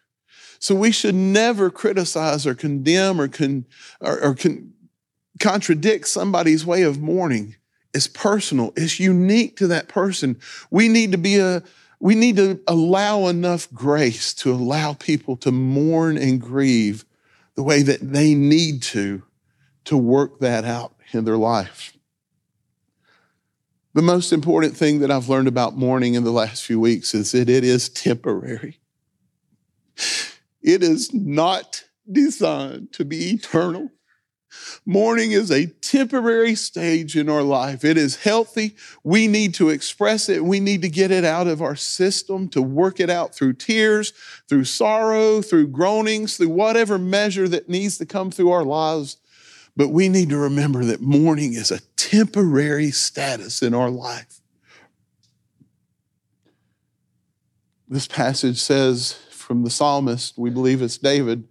So 0.58 0.74
we 0.74 0.92
should 0.92 1.14
never 1.14 1.70
criticize 1.70 2.46
or 2.46 2.54
condemn 2.54 3.18
or, 3.18 3.28
con, 3.28 3.64
or, 4.00 4.22
or 4.22 4.34
con, 4.34 4.74
contradict 5.40 6.06
somebody's 6.06 6.66
way 6.66 6.82
of 6.82 7.00
mourning. 7.00 7.56
It's 7.94 8.06
personal. 8.06 8.72
It's 8.76 9.00
unique 9.00 9.56
to 9.56 9.66
that 9.68 9.88
person. 9.88 10.38
We 10.70 10.88
need 10.88 11.12
to 11.12 11.18
be 11.18 11.38
a, 11.38 11.62
we 12.00 12.14
need 12.14 12.36
to 12.36 12.60
allow 12.66 13.26
enough 13.26 13.70
grace 13.72 14.32
to 14.34 14.52
allow 14.52 14.94
people 14.94 15.36
to 15.36 15.52
mourn 15.52 16.16
and 16.16 16.40
grieve 16.40 17.04
the 17.54 17.62
way 17.62 17.82
that 17.82 18.00
they 18.00 18.34
need 18.34 18.82
to, 18.82 19.22
to 19.84 19.96
work 19.96 20.40
that 20.40 20.64
out 20.64 20.94
in 21.12 21.24
their 21.24 21.36
life. 21.36 21.92
The 23.92 24.02
most 24.02 24.32
important 24.32 24.76
thing 24.76 25.00
that 25.00 25.10
I've 25.10 25.28
learned 25.28 25.48
about 25.48 25.76
mourning 25.76 26.14
in 26.14 26.24
the 26.24 26.30
last 26.30 26.64
few 26.64 26.80
weeks 26.80 27.12
is 27.12 27.32
that 27.32 27.50
it 27.50 27.64
is 27.64 27.88
temporary. 27.88 28.78
It 30.62 30.82
is 30.82 31.12
not 31.12 31.84
designed 32.10 32.92
to 32.92 33.04
be 33.04 33.30
eternal. 33.30 33.90
Mourning 34.84 35.32
is 35.32 35.50
a 35.50 35.66
temporary 35.66 36.54
stage 36.54 37.16
in 37.16 37.28
our 37.28 37.42
life. 37.42 37.84
It 37.84 37.96
is 37.96 38.16
healthy. 38.16 38.76
We 39.04 39.26
need 39.26 39.54
to 39.54 39.68
express 39.68 40.28
it. 40.28 40.44
We 40.44 40.60
need 40.60 40.82
to 40.82 40.88
get 40.88 41.10
it 41.10 41.24
out 41.24 41.46
of 41.46 41.62
our 41.62 41.76
system 41.76 42.48
to 42.50 42.62
work 42.62 43.00
it 43.00 43.10
out 43.10 43.34
through 43.34 43.54
tears, 43.54 44.12
through 44.48 44.64
sorrow, 44.64 45.42
through 45.42 45.68
groanings, 45.68 46.36
through 46.36 46.48
whatever 46.48 46.98
measure 46.98 47.48
that 47.48 47.68
needs 47.68 47.98
to 47.98 48.06
come 48.06 48.30
through 48.30 48.50
our 48.50 48.64
lives. 48.64 49.16
But 49.76 49.88
we 49.88 50.08
need 50.08 50.30
to 50.30 50.36
remember 50.36 50.84
that 50.84 51.00
mourning 51.00 51.54
is 51.54 51.70
a 51.70 51.80
temporary 51.96 52.90
status 52.90 53.62
in 53.62 53.74
our 53.74 53.90
life. 53.90 54.40
This 57.88 58.06
passage 58.06 58.58
says 58.60 59.14
from 59.30 59.62
the 59.64 59.70
psalmist, 59.70 60.38
we 60.38 60.50
believe 60.50 60.80
it's 60.80 60.96
David, 60.96 61.48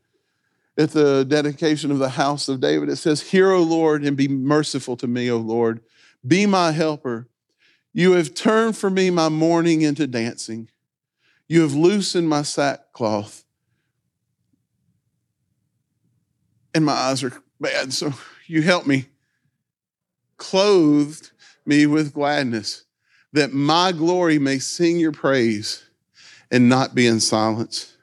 at 0.80 0.92
the 0.92 1.26
dedication 1.26 1.92
of 1.92 2.00
the 2.00 2.10
house 2.10 2.48
of 2.48 2.62
David, 2.62 2.88
it 2.88 2.96
says, 2.96 3.22
Hear, 3.22 3.52
O 3.52 3.62
Lord, 3.62 4.02
and 4.06 4.16
be 4.16 4.30
merciful 4.30 4.96
to 4.98 5.08
me, 5.08 5.30
O 5.30 5.36
Lord. 5.38 5.82
Be 6.26 6.46
my 6.46 6.72
helper. 6.72 7.28
You 7.92 8.14
have 8.14 8.34
turned 8.34 8.78
for 8.78 8.90
me 8.90 9.10
my 9.10 9.28
mourning 9.28 9.82
into 9.82 10.08
dancing. 10.08 10.70
You 11.50 11.64
have 11.64 11.74
loosened 11.74 12.30
my 12.30 12.44
sackcloth. 12.44 13.44
And 16.74 16.86
my 16.86 16.94
eyes 16.94 17.24
are 17.24 17.34
bad, 17.60 17.92
so 17.92 18.14
you 18.48 18.62
help 18.62 18.88
me. 18.88 19.08
Clothed 20.38 21.32
me 21.66 21.88
with 21.88 22.14
gladness, 22.14 22.86
that 23.34 23.52
my 23.52 23.92
glory 23.92 24.40
may 24.40 24.60
sing 24.60 24.98
your 24.98 25.12
praise 25.12 25.84
and 26.50 26.70
not 26.70 26.96
be 26.96 27.06
in 27.06 27.20
silence 27.20 27.98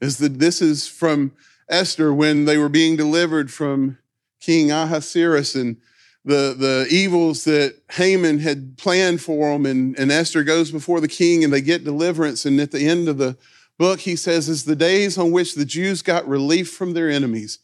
is 0.00 0.18
that 0.18 0.38
this 0.38 0.62
is 0.62 0.86
from 0.86 1.32
Esther 1.68 2.12
when 2.12 2.44
they 2.44 2.58
were 2.58 2.68
being 2.68 2.96
delivered 2.96 3.52
from 3.52 3.98
King 4.40 4.70
Ahasuerus 4.70 5.54
and 5.54 5.76
the, 6.24 6.54
the 6.56 6.86
evils 6.90 7.44
that 7.44 7.76
Haman 7.92 8.38
had 8.38 8.76
planned 8.76 9.20
for 9.20 9.52
them. 9.52 9.66
And, 9.66 9.98
and 9.98 10.12
Esther 10.12 10.44
goes 10.44 10.70
before 10.70 11.00
the 11.00 11.08
king 11.08 11.42
and 11.42 11.52
they 11.52 11.60
get 11.60 11.84
deliverance. 11.84 12.44
And 12.44 12.60
at 12.60 12.70
the 12.70 12.86
end 12.86 13.08
of 13.08 13.18
the 13.18 13.36
book, 13.78 14.00
he 14.00 14.16
says, 14.16 14.48
is 14.48 14.64
the 14.64 14.76
days 14.76 15.16
on 15.16 15.30
which 15.30 15.54
the 15.54 15.64
Jews 15.64 16.02
got 16.02 16.28
relief 16.28 16.70
from 16.70 16.92
their 16.92 17.10
enemies. 17.10 17.58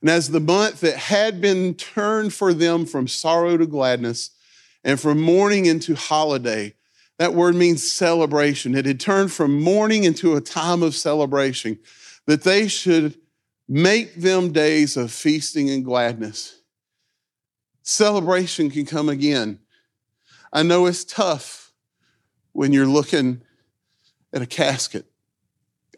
And 0.00 0.10
as 0.10 0.30
the 0.30 0.40
month 0.40 0.80
that 0.80 0.96
had 0.96 1.40
been 1.40 1.74
turned 1.74 2.32
for 2.32 2.52
them 2.54 2.86
from 2.86 3.08
sorrow 3.08 3.56
to 3.56 3.66
gladness 3.66 4.30
and 4.84 5.00
from 5.00 5.20
mourning 5.20 5.66
into 5.66 5.94
holiday, 5.94 6.74
that 7.18 7.34
word 7.34 7.54
means 7.54 7.90
celebration. 7.90 8.74
It 8.74 8.86
had 8.86 9.00
turned 9.00 9.32
from 9.32 9.60
mourning 9.60 10.04
into 10.04 10.36
a 10.36 10.40
time 10.40 10.82
of 10.82 10.94
celebration, 10.94 11.78
that 12.26 12.42
they 12.42 12.68
should 12.68 13.16
make 13.68 14.16
them 14.16 14.52
days 14.52 14.96
of 14.96 15.10
feasting 15.10 15.70
and 15.70 15.84
gladness. 15.84 16.60
Celebration 17.82 18.70
can 18.70 18.84
come 18.84 19.08
again. 19.08 19.60
I 20.52 20.62
know 20.62 20.86
it's 20.86 21.04
tough 21.04 21.72
when 22.52 22.72
you're 22.72 22.86
looking 22.86 23.42
at 24.32 24.42
a 24.42 24.46
casket. 24.46 25.06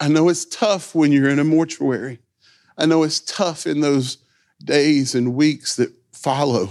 I 0.01 0.09
know 0.09 0.29
it's 0.29 0.45
tough 0.45 0.95
when 0.95 1.13
you're 1.13 1.29
in 1.29 1.39
a 1.39 1.45
mortuary. 1.45 2.21
I 2.77 2.87
know 2.87 3.03
it's 3.03 3.21
tough 3.21 3.67
in 3.67 3.81
those 3.81 4.19
days 4.63 5.15
and 5.15 5.35
weeks 5.35 5.77
that 5.77 5.93
follow. 6.13 6.71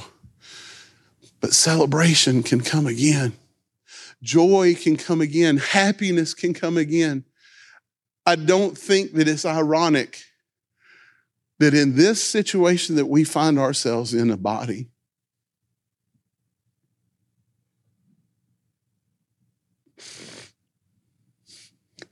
But 1.40 1.54
celebration 1.54 2.44
can 2.44 2.62
come 2.62 2.88
again. 2.88 3.34
Joy 4.22 4.76
can 4.76 4.98
come 4.98 5.22
again. 5.22 5.58
Happiness 5.58 6.34
can 6.34 6.54
come 6.54 6.78
again. 6.78 7.24
I 8.26 8.36
don't 8.36 8.78
think 8.78 9.14
that 9.14 9.28
it's 9.28 9.46
ironic 9.46 10.24
that 11.60 11.74
in 11.74 11.96
this 11.96 12.22
situation 12.22 12.96
that 12.96 13.06
we 13.08 13.24
find 13.24 13.58
ourselves 13.58 14.14
in 14.14 14.30
a 14.30 14.38
body, 14.38 14.90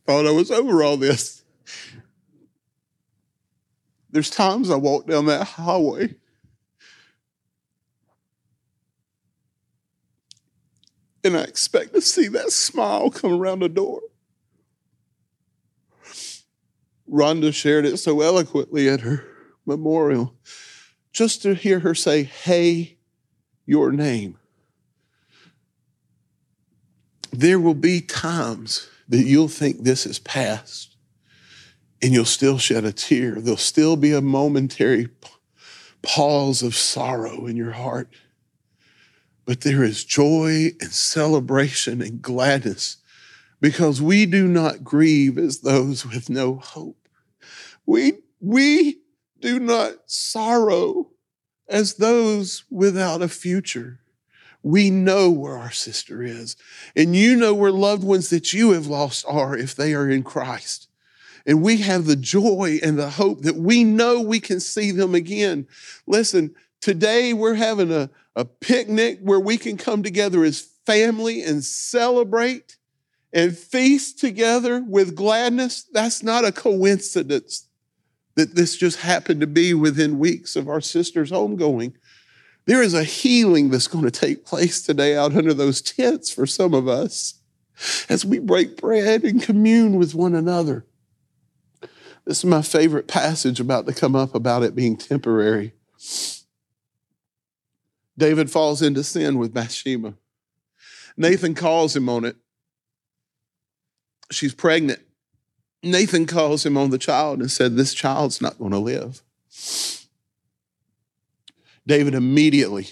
thought 0.06 0.26
I 0.26 0.32
was 0.32 0.52
over 0.52 0.84
all 0.84 0.98
this. 0.98 1.44
There's 4.10 4.30
times 4.30 4.70
I 4.70 4.76
walk 4.76 5.08
down 5.08 5.26
that 5.26 5.46
highway 5.46 6.16
and 11.26 11.36
I 11.36 11.44
expect 11.44 11.94
to 11.94 12.02
see 12.02 12.28
that 12.30 12.52
smile 12.52 13.10
come 13.10 13.34
around 13.34 13.60
the 13.60 13.70
door. 13.70 14.02
Rhonda 17.10 17.54
shared 17.54 17.86
it 17.86 17.98
so 17.98 18.22
eloquently 18.22 18.90
at 18.90 19.02
her 19.02 19.24
memorial. 19.66 20.36
Just 21.12 21.42
to 21.44 21.56
hear 21.56 21.80
her 21.80 21.96
say, 21.96 22.24
Hey, 22.24 22.98
your 23.66 23.92
name. 23.92 24.38
There 27.32 27.60
will 27.60 27.76
be 27.76 28.02
times 28.02 28.90
that 29.10 29.26
you'll 29.26 29.48
think 29.48 29.84
this 29.84 30.06
is 30.06 30.20
past 30.20 30.96
and 32.02 32.14
you'll 32.14 32.26
still 32.26 32.58
shed 32.58 32.86
a 32.86 32.92
tear. 32.92 33.36
There'll 33.36 33.58
still 33.58 33.96
be 33.96 34.14
a 34.14 34.22
momentary 34.22 35.10
pause 36.02 36.62
of 36.62 36.76
sorrow 36.76 37.46
in 37.46 37.56
your 37.56 37.72
heart. 37.72 38.10
But 39.46 39.62
there 39.62 39.84
is 39.84 40.04
joy 40.04 40.72
and 40.82 40.92
celebration 40.92 42.02
and 42.02 42.22
gladness 42.22 42.98
because 43.62 44.02
we 44.02 44.26
do 44.26 44.48
not 44.48 44.84
grieve 44.84 45.38
as 45.38 45.62
those 45.62 46.06
with 46.06 46.30
no 46.30 46.56
hope. 46.56 47.08
We, 47.86 48.14
we 48.40 49.00
do 49.40 49.60
not 49.60 49.94
sorrow 50.08 51.12
as 51.68 51.96
those 51.96 52.64
without 52.70 53.22
a 53.22 53.28
future. 53.28 54.00
We 54.64 54.90
know 54.90 55.30
where 55.30 55.58
our 55.58 55.72
sister 55.72 56.24
is. 56.24 56.56
And 56.96 57.16
you 57.16 57.36
know 57.36 57.54
where 57.54 57.72
loved 57.72 58.04
ones 58.04 58.32
that 58.32 58.52
you 58.52 58.72
have 58.72 58.88
lost 58.88 59.26
are 59.28 59.56
if 59.56 59.76
they 59.76 59.94
are 59.94 60.10
in 60.10 60.24
Christ. 60.24 60.88
And 61.46 61.62
we 61.62 61.78
have 61.78 62.06
the 62.06 62.16
joy 62.16 62.80
and 62.82 62.98
the 62.98 63.12
hope 63.12 63.42
that 63.42 63.58
we 63.58 63.84
know 63.84 64.20
we 64.20 64.40
can 64.40 64.60
see 64.60 64.90
them 64.90 65.14
again. 65.14 65.68
Listen, 66.08 66.56
today 66.86 67.34
we're 67.34 67.56
having 67.56 67.92
a, 67.92 68.08
a 68.36 68.46
picnic 68.46 69.18
where 69.24 69.40
we 69.40 69.58
can 69.58 69.76
come 69.76 70.04
together 70.04 70.44
as 70.44 70.70
family 70.86 71.42
and 71.42 71.64
celebrate 71.64 72.78
and 73.34 73.58
feast 73.58 74.20
together 74.20 74.86
with 74.88 75.16
gladness. 75.16 75.88
That's 75.92 76.22
not 76.22 76.46
a 76.46 76.52
coincidence 76.52 77.68
that 78.36 78.54
this 78.54 78.78
just 78.78 79.00
happened 79.00 79.42
to 79.42 79.48
be 79.48 79.74
within 79.74 80.20
weeks 80.20 80.56
of 80.56 80.70
our 80.70 80.80
sister's 80.80 81.32
homegoing. 81.32 81.94
There 82.68 82.84
is 82.84 82.94
a 82.94 83.04
healing 83.04 83.72
that's 83.72 83.88
going 83.88 84.06
to 84.06 84.12
take 84.12 84.46
place 84.46 84.84
today 84.84 85.18
out 85.18 85.36
under 85.36 85.56
those 85.56 85.82
tents 85.82 86.32
for 86.32 86.46
some 86.46 86.76
of 86.76 86.88
us 86.88 87.42
as 88.10 88.24
we 88.24 88.38
break 88.38 88.78
bread 88.78 89.24
and 89.24 89.42
commune 89.42 89.96
with 89.96 90.14
one 90.14 90.36
another. 90.36 90.86
This 92.26 92.38
is 92.38 92.46
my 92.46 92.62
favorite 92.62 93.08
passage 93.08 93.60
about 93.60 93.88
to 93.88 93.94
come 93.96 94.16
up 94.16 94.36
about 94.36 94.62
it 94.62 94.76
being 94.76 94.98
temporary. 94.98 95.74
David 98.18 98.50
falls 98.50 98.82
into 98.82 99.04
sin 99.04 99.38
with 99.38 99.54
Bathsheba. 99.54 100.16
Nathan 101.18 101.54
calls 101.54 101.96
him 101.96 102.10
on 102.10 102.26
it. 102.26 102.38
She's 104.32 104.54
pregnant. 104.54 105.02
Nathan 105.84 106.26
calls 106.26 106.66
him 106.66 106.78
on 106.78 106.90
the 106.90 106.98
child 106.98 107.40
and 107.40 107.52
said, 107.52 107.76
This 107.76 107.94
child's 107.94 108.42
not 108.42 108.58
going 108.58 108.72
to 108.72 108.80
live. 108.80 109.22
David 111.88 112.16
immediately 112.16 112.90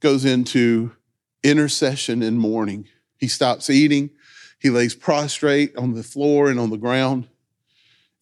goes 0.00 0.24
into 0.24 0.92
intercession 1.42 2.22
and 2.22 2.38
mourning. 2.38 2.88
He 3.18 3.28
stops 3.28 3.70
eating. 3.70 4.10
He 4.58 4.70
lays 4.70 4.94
prostrate 4.94 5.74
on 5.76 5.94
the 5.94 6.02
floor 6.02 6.50
and 6.50 6.60
on 6.60 6.70
the 6.70 6.76
ground. 6.76 7.28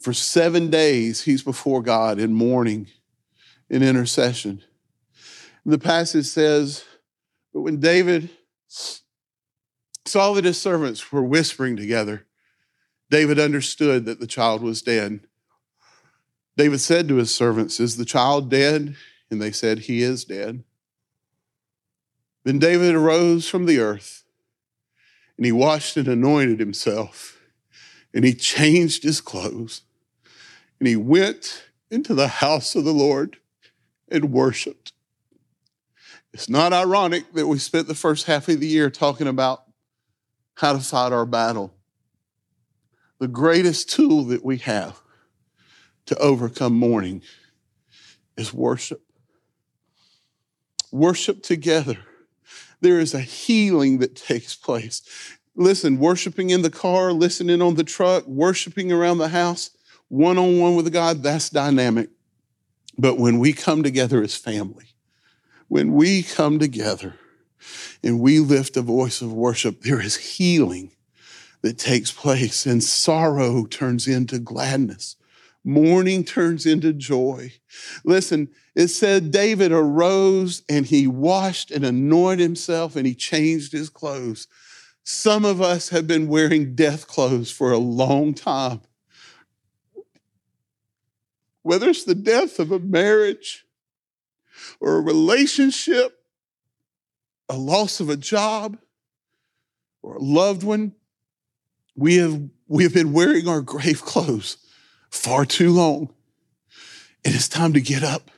For 0.00 0.12
seven 0.12 0.70
days, 0.70 1.22
he's 1.22 1.42
before 1.42 1.82
God 1.82 2.18
in 2.18 2.34
mourning, 2.34 2.88
in 3.68 3.82
intercession. 3.82 4.62
The 5.64 5.78
passage 5.78 6.26
says, 6.26 6.84
But 7.52 7.60
when 7.60 7.78
David 7.78 8.30
saw 10.04 10.32
that 10.32 10.44
his 10.44 10.60
servants 10.60 11.12
were 11.12 11.22
whispering 11.22 11.76
together, 11.76 12.26
David 13.10 13.38
understood 13.38 14.04
that 14.06 14.20
the 14.20 14.26
child 14.26 14.62
was 14.62 14.82
dead. 14.82 15.20
David 16.56 16.80
said 16.80 17.08
to 17.08 17.16
his 17.16 17.32
servants, 17.32 17.78
Is 17.78 17.96
the 17.96 18.04
child 18.04 18.50
dead? 18.50 18.96
And 19.30 19.40
they 19.40 19.52
said, 19.52 19.80
He 19.80 20.02
is 20.02 20.24
dead. 20.24 20.64
Then 22.44 22.58
David 22.58 22.94
arose 22.94 23.48
from 23.48 23.66
the 23.66 23.78
earth, 23.78 24.24
and 25.36 25.46
he 25.46 25.52
washed 25.52 25.96
and 25.96 26.08
anointed 26.08 26.58
himself, 26.58 27.40
and 28.12 28.24
he 28.24 28.34
changed 28.34 29.04
his 29.04 29.20
clothes, 29.20 29.82
and 30.80 30.88
he 30.88 30.96
went 30.96 31.64
into 31.90 32.14
the 32.14 32.28
house 32.28 32.74
of 32.74 32.84
the 32.84 32.92
Lord 32.92 33.36
and 34.10 34.32
worshiped. 34.32 34.92
It's 36.32 36.48
not 36.48 36.72
ironic 36.72 37.32
that 37.34 37.46
we 37.46 37.58
spent 37.58 37.88
the 37.88 37.94
first 37.94 38.26
half 38.26 38.48
of 38.48 38.60
the 38.60 38.66
year 38.66 38.90
talking 38.90 39.26
about 39.26 39.64
how 40.54 40.72
to 40.72 40.80
fight 40.80 41.12
our 41.12 41.26
battle. 41.26 41.74
The 43.18 43.28
greatest 43.28 43.90
tool 43.90 44.24
that 44.24 44.44
we 44.44 44.58
have 44.58 45.00
to 46.06 46.16
overcome 46.16 46.74
mourning 46.74 47.22
is 48.36 48.52
worship 48.52 49.02
worship 50.92 51.42
together, 51.42 51.96
there 52.80 53.00
is 53.00 53.14
a 53.14 53.20
healing 53.20 53.98
that 53.98 54.14
takes 54.14 54.54
place. 54.54 55.02
Listen, 55.56 55.98
worshiping 55.98 56.50
in 56.50 56.62
the 56.62 56.70
car, 56.70 57.12
listening 57.12 57.60
on 57.60 57.74
the 57.74 57.84
truck, 57.84 58.26
worshiping 58.26 58.92
around 58.92 59.18
the 59.18 59.28
house, 59.28 59.70
one 60.08 60.38
on 60.38 60.58
one 60.58 60.76
with 60.76 60.92
God, 60.92 61.22
that's 61.22 61.50
dynamic. 61.50 62.10
But 62.98 63.18
when 63.18 63.38
we 63.38 63.52
come 63.52 63.82
together 63.82 64.22
as 64.22 64.36
family, 64.36 64.91
when 65.72 65.94
we 65.94 66.22
come 66.22 66.58
together 66.58 67.14
and 68.04 68.20
we 68.20 68.38
lift 68.38 68.76
a 68.76 68.82
voice 68.82 69.22
of 69.22 69.32
worship, 69.32 69.80
there 69.80 70.02
is 70.02 70.16
healing 70.16 70.92
that 71.62 71.78
takes 71.78 72.12
place, 72.12 72.66
and 72.66 72.84
sorrow 72.84 73.64
turns 73.64 74.06
into 74.06 74.38
gladness. 74.38 75.16
Mourning 75.64 76.24
turns 76.24 76.66
into 76.66 76.92
joy. 76.92 77.54
Listen, 78.04 78.50
it 78.74 78.88
said 78.88 79.30
David 79.30 79.72
arose 79.72 80.62
and 80.68 80.84
he 80.84 81.06
washed 81.06 81.70
and 81.70 81.86
anointed 81.86 82.40
himself 82.40 82.94
and 82.94 83.06
he 83.06 83.14
changed 83.14 83.72
his 83.72 83.88
clothes. 83.88 84.48
Some 85.04 85.46
of 85.46 85.62
us 85.62 85.88
have 85.88 86.06
been 86.06 86.28
wearing 86.28 86.74
death 86.74 87.06
clothes 87.06 87.50
for 87.50 87.72
a 87.72 87.78
long 87.78 88.34
time. 88.34 88.82
Whether 91.62 91.88
it's 91.88 92.04
the 92.04 92.14
death 92.14 92.58
of 92.58 92.70
a 92.72 92.78
marriage 92.78 93.61
or 94.80 94.96
a 94.96 95.00
relationship, 95.00 96.18
a 97.48 97.56
loss 97.56 98.00
of 98.00 98.08
a 98.08 98.16
job, 98.16 98.78
or 100.02 100.16
a 100.16 100.22
loved 100.22 100.62
one, 100.62 100.92
we 101.94 102.16
have, 102.16 102.40
we 102.66 102.82
have 102.82 102.94
been 102.94 103.12
wearing 103.12 103.48
our 103.48 103.60
grave 103.60 104.02
clothes 104.02 104.56
far 105.10 105.44
too 105.44 105.70
long. 105.70 106.12
And 107.24 107.34
it's 107.34 107.48
time 107.48 107.72
to 107.74 107.80
get 107.80 108.02
up. 108.02 108.30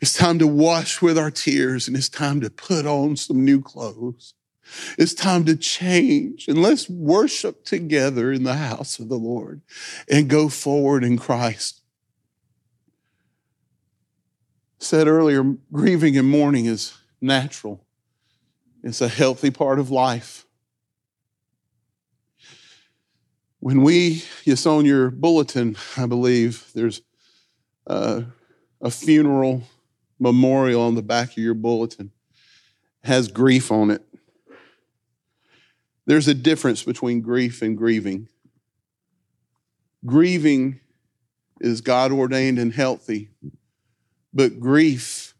It's 0.00 0.14
time 0.14 0.38
to 0.38 0.46
wash 0.46 1.02
with 1.02 1.18
our 1.18 1.30
tears 1.30 1.86
and 1.86 1.96
it's 1.96 2.08
time 2.08 2.40
to 2.40 2.50
put 2.50 2.86
on 2.86 3.16
some 3.16 3.44
new 3.44 3.60
clothes. 3.60 4.34
It's 4.96 5.14
time 5.14 5.44
to 5.46 5.56
change 5.56 6.48
and 6.48 6.62
let's 6.62 6.88
worship 6.88 7.64
together 7.64 8.32
in 8.32 8.44
the 8.44 8.54
house 8.54 8.98
of 8.98 9.08
the 9.08 9.18
Lord 9.18 9.62
and 10.08 10.28
go 10.28 10.48
forward 10.48 11.04
in 11.04 11.18
Christ. 11.18 11.79
Said 14.80 15.08
earlier, 15.08 15.44
grieving 15.70 16.16
and 16.16 16.28
mourning 16.28 16.64
is 16.64 16.96
natural. 17.20 17.84
It's 18.82 19.02
a 19.02 19.08
healthy 19.08 19.50
part 19.50 19.78
of 19.78 19.90
life. 19.90 20.46
When 23.58 23.82
we, 23.82 24.24
it's 24.46 24.64
on 24.64 24.86
your 24.86 25.10
bulletin, 25.10 25.76
I 25.98 26.06
believe, 26.06 26.70
there's 26.74 27.02
uh, 27.86 28.22
a 28.80 28.90
funeral 28.90 29.64
memorial 30.18 30.80
on 30.80 30.94
the 30.94 31.02
back 31.02 31.32
of 31.32 31.38
your 31.38 31.54
bulletin. 31.54 32.10
Has 33.04 33.28
grief 33.28 33.70
on 33.70 33.90
it. 33.90 34.02
There's 36.06 36.26
a 36.26 36.34
difference 36.34 36.82
between 36.82 37.20
grief 37.20 37.60
and 37.60 37.76
grieving. 37.76 38.28
Grieving 40.06 40.80
is 41.60 41.82
God 41.82 42.12
ordained 42.12 42.58
and 42.58 42.72
healthy, 42.72 43.28
but 44.32 44.60
grief 44.60 45.34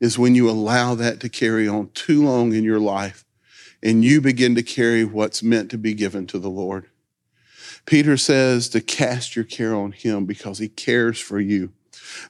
is 0.00 0.18
when 0.18 0.34
you 0.34 0.48
allow 0.48 0.94
that 0.94 1.20
to 1.20 1.28
carry 1.28 1.68
on 1.68 1.90
too 1.90 2.24
long 2.24 2.54
in 2.54 2.64
your 2.64 2.80
life 2.80 3.24
and 3.82 4.04
you 4.04 4.20
begin 4.20 4.54
to 4.54 4.62
carry 4.62 5.04
what's 5.04 5.42
meant 5.42 5.70
to 5.70 5.78
be 5.78 5.94
given 5.94 6.26
to 6.26 6.38
the 6.38 6.50
Lord. 6.50 6.86
Peter 7.86 8.16
says 8.16 8.68
to 8.70 8.80
cast 8.80 9.36
your 9.36 9.44
care 9.44 9.74
on 9.74 9.92
him 9.92 10.26
because 10.26 10.58
he 10.58 10.68
cares 10.68 11.18
for 11.18 11.40
you. 11.40 11.72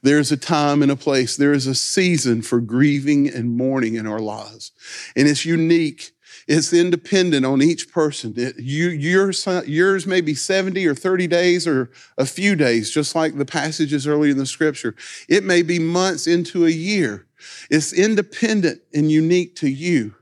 There's 0.02 0.30
a 0.30 0.36
time 0.36 0.82
and 0.82 0.90
a 0.90 0.96
place, 0.96 1.36
there 1.36 1.52
is 1.52 1.66
a 1.66 1.74
season 1.74 2.42
for 2.42 2.60
grieving 2.60 3.28
and 3.28 3.56
mourning 3.56 3.94
in 3.94 4.06
our 4.06 4.20
lives. 4.20 4.72
And 5.16 5.26
it's 5.26 5.44
unique 5.44 6.12
it's 6.52 6.72
independent 6.72 7.46
on 7.46 7.62
each 7.62 7.92
person. 7.92 8.34
It, 8.36 8.58
you, 8.58 8.88
yours, 8.88 9.46
yours 9.68 10.04
may 10.04 10.20
be 10.20 10.34
70 10.34 10.84
or 10.84 10.96
30 10.96 11.28
days 11.28 11.64
or 11.64 11.92
a 12.18 12.26
few 12.26 12.56
days, 12.56 12.90
just 12.90 13.14
like 13.14 13.38
the 13.38 13.44
passages 13.44 14.04
earlier 14.04 14.32
in 14.32 14.36
the 14.36 14.46
scripture. 14.46 14.96
It 15.28 15.44
may 15.44 15.62
be 15.62 15.78
months 15.78 16.26
into 16.26 16.66
a 16.66 16.70
year. 16.70 17.28
It's 17.70 17.92
independent 17.92 18.80
and 18.92 19.12
unique 19.12 19.54
to 19.56 19.68
you. 19.68 20.16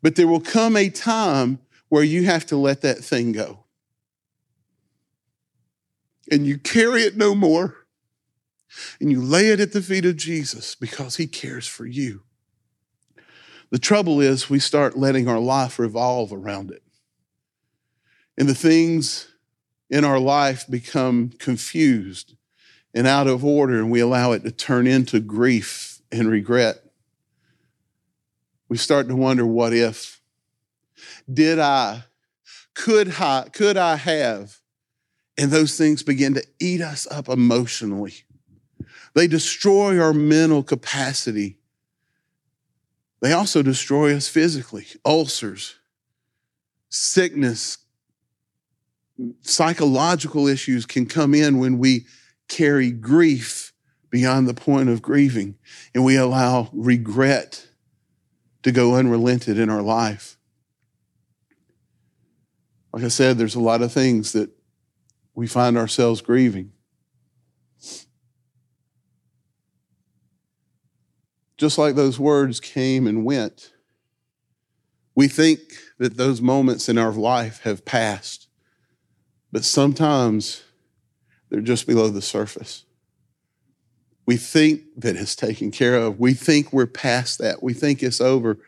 But 0.00 0.16
there 0.16 0.26
will 0.26 0.40
come 0.40 0.74
a 0.74 0.88
time 0.88 1.58
where 1.90 2.02
you 2.02 2.24
have 2.24 2.46
to 2.46 2.56
let 2.56 2.80
that 2.80 3.04
thing 3.04 3.32
go. 3.32 3.64
And 6.30 6.46
you 6.46 6.56
carry 6.56 7.02
it 7.02 7.18
no 7.18 7.34
more. 7.34 7.76
And 9.02 9.12
you 9.12 9.20
lay 9.20 9.50
it 9.50 9.60
at 9.60 9.72
the 9.72 9.82
feet 9.82 10.06
of 10.06 10.16
Jesus 10.16 10.74
because 10.74 11.16
he 11.16 11.26
cares 11.26 11.66
for 11.66 11.84
you. 11.84 12.22
The 13.74 13.80
trouble 13.80 14.20
is, 14.20 14.48
we 14.48 14.60
start 14.60 14.96
letting 14.96 15.26
our 15.26 15.40
life 15.40 15.80
revolve 15.80 16.32
around 16.32 16.70
it. 16.70 16.84
And 18.38 18.48
the 18.48 18.54
things 18.54 19.26
in 19.90 20.04
our 20.04 20.20
life 20.20 20.64
become 20.70 21.30
confused 21.40 22.36
and 22.94 23.08
out 23.08 23.26
of 23.26 23.44
order, 23.44 23.80
and 23.80 23.90
we 23.90 23.98
allow 23.98 24.30
it 24.30 24.44
to 24.44 24.52
turn 24.52 24.86
into 24.86 25.18
grief 25.18 26.00
and 26.12 26.28
regret. 26.28 26.84
We 28.68 28.76
start 28.76 29.08
to 29.08 29.16
wonder 29.16 29.44
what 29.44 29.72
if? 29.72 30.20
Did 31.28 31.58
I? 31.58 32.04
Could 32.74 33.12
I? 33.18 33.48
Could 33.52 33.76
I 33.76 33.96
have? 33.96 34.60
And 35.36 35.50
those 35.50 35.76
things 35.76 36.04
begin 36.04 36.34
to 36.34 36.46
eat 36.60 36.80
us 36.80 37.08
up 37.10 37.28
emotionally. 37.28 38.14
They 39.14 39.26
destroy 39.26 39.98
our 39.98 40.12
mental 40.12 40.62
capacity 40.62 41.58
they 43.24 43.32
also 43.32 43.62
destroy 43.62 44.14
us 44.14 44.28
physically 44.28 44.86
ulcers, 45.02 45.76
sickness, 46.90 47.78
psychological 49.40 50.46
issues 50.46 50.84
can 50.84 51.06
come 51.06 51.32
in 51.32 51.58
when 51.58 51.78
we 51.78 52.04
carry 52.48 52.90
grief 52.90 53.72
beyond 54.10 54.46
the 54.46 54.52
point 54.52 54.90
of 54.90 55.00
grieving 55.00 55.54
and 55.94 56.04
we 56.04 56.16
allow 56.16 56.68
regret 56.74 57.66
to 58.62 58.70
go 58.70 58.94
unrelented 58.94 59.58
in 59.58 59.70
our 59.70 59.80
life. 59.80 60.36
Like 62.92 63.04
I 63.04 63.08
said, 63.08 63.38
there's 63.38 63.54
a 63.54 63.60
lot 63.60 63.80
of 63.80 63.90
things 63.90 64.32
that 64.32 64.50
we 65.34 65.46
find 65.46 65.78
ourselves 65.78 66.20
grieving. 66.20 66.72
Just 71.56 71.78
like 71.78 71.94
those 71.94 72.18
words 72.18 72.60
came 72.60 73.06
and 73.06 73.24
went, 73.24 73.72
we 75.14 75.28
think 75.28 75.60
that 75.98 76.16
those 76.16 76.40
moments 76.40 76.88
in 76.88 76.98
our 76.98 77.12
life 77.12 77.60
have 77.62 77.84
passed, 77.84 78.48
but 79.52 79.64
sometimes 79.64 80.64
they're 81.48 81.60
just 81.60 81.86
below 81.86 82.08
the 82.08 82.22
surface. 82.22 82.84
We 84.26 84.36
think 84.36 84.82
that 84.96 85.16
it's 85.16 85.36
taken 85.36 85.70
care 85.70 85.96
of. 85.96 86.18
We 86.18 86.34
think 86.34 86.72
we're 86.72 86.86
past 86.86 87.38
that. 87.38 87.62
We 87.62 87.74
think 87.74 88.02
it's 88.02 88.20
over. 88.20 88.58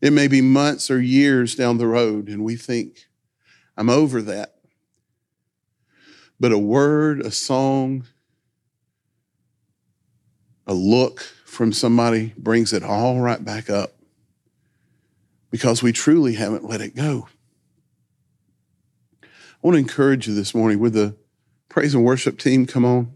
It 0.00 0.12
may 0.12 0.28
be 0.28 0.40
months 0.40 0.90
or 0.90 1.00
years 1.00 1.54
down 1.54 1.78
the 1.78 1.86
road, 1.86 2.28
and 2.28 2.42
we 2.44 2.56
think, 2.56 3.08
I'm 3.76 3.90
over 3.90 4.22
that. 4.22 4.54
But 6.40 6.52
a 6.52 6.58
word, 6.58 7.20
a 7.20 7.30
song, 7.30 8.04
a 10.66 10.74
look, 10.74 11.24
from 11.52 11.70
somebody 11.70 12.32
brings 12.38 12.72
it 12.72 12.82
all 12.82 13.20
right 13.20 13.44
back 13.44 13.68
up 13.68 13.92
because 15.50 15.82
we 15.82 15.92
truly 15.92 16.32
haven't 16.32 16.64
let 16.64 16.80
it 16.80 16.96
go. 16.96 17.28
I 19.22 19.26
want 19.60 19.74
to 19.74 19.78
encourage 19.78 20.26
you 20.26 20.34
this 20.34 20.54
morning 20.54 20.78
with 20.78 20.94
the 20.94 21.14
praise 21.68 21.94
and 21.94 22.02
worship 22.02 22.38
team 22.38 22.64
come 22.64 22.86
on. 22.86 23.12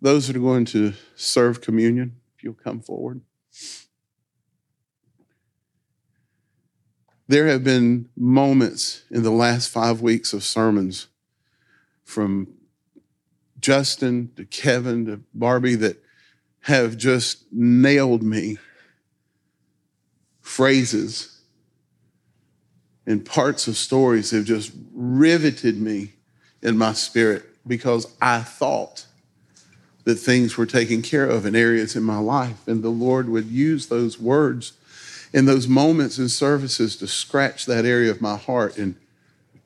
Those 0.00 0.28
that 0.28 0.36
are 0.36 0.40
going 0.40 0.64
to 0.66 0.94
serve 1.14 1.60
communion, 1.60 2.16
if 2.38 2.42
you'll 2.42 2.54
come 2.54 2.80
forward. 2.80 3.20
There 7.28 7.48
have 7.48 7.62
been 7.62 8.08
moments 8.16 9.04
in 9.10 9.24
the 9.24 9.30
last 9.30 9.68
five 9.68 10.00
weeks 10.00 10.32
of 10.32 10.42
sermons 10.42 11.08
from 12.02 12.48
Justin 13.58 14.30
to 14.36 14.46
Kevin 14.46 15.04
to 15.04 15.20
Barbie 15.34 15.74
that 15.74 16.02
have 16.62 16.96
just 16.96 17.44
nailed 17.52 18.22
me. 18.22 18.58
Phrases 20.40 21.40
and 23.06 23.24
parts 23.24 23.66
of 23.66 23.76
stories 23.76 24.30
have 24.30 24.44
just 24.44 24.72
riveted 24.92 25.80
me 25.80 26.12
in 26.62 26.76
my 26.76 26.92
spirit 26.92 27.44
because 27.66 28.14
I 28.20 28.40
thought 28.40 29.06
that 30.04 30.16
things 30.16 30.56
were 30.56 30.66
taken 30.66 31.02
care 31.02 31.26
of 31.26 31.46
in 31.46 31.54
areas 31.54 31.94
in 31.96 32.02
my 32.02 32.18
life. 32.18 32.66
And 32.66 32.82
the 32.82 32.90
Lord 32.90 33.28
would 33.28 33.46
use 33.46 33.86
those 33.86 34.18
words 34.18 34.72
in 35.32 35.44
those 35.44 35.68
moments 35.68 36.18
and 36.18 36.30
services 36.30 36.96
to 36.96 37.06
scratch 37.06 37.66
that 37.66 37.84
area 37.84 38.10
of 38.10 38.20
my 38.20 38.36
heart 38.36 38.76
and 38.76 38.96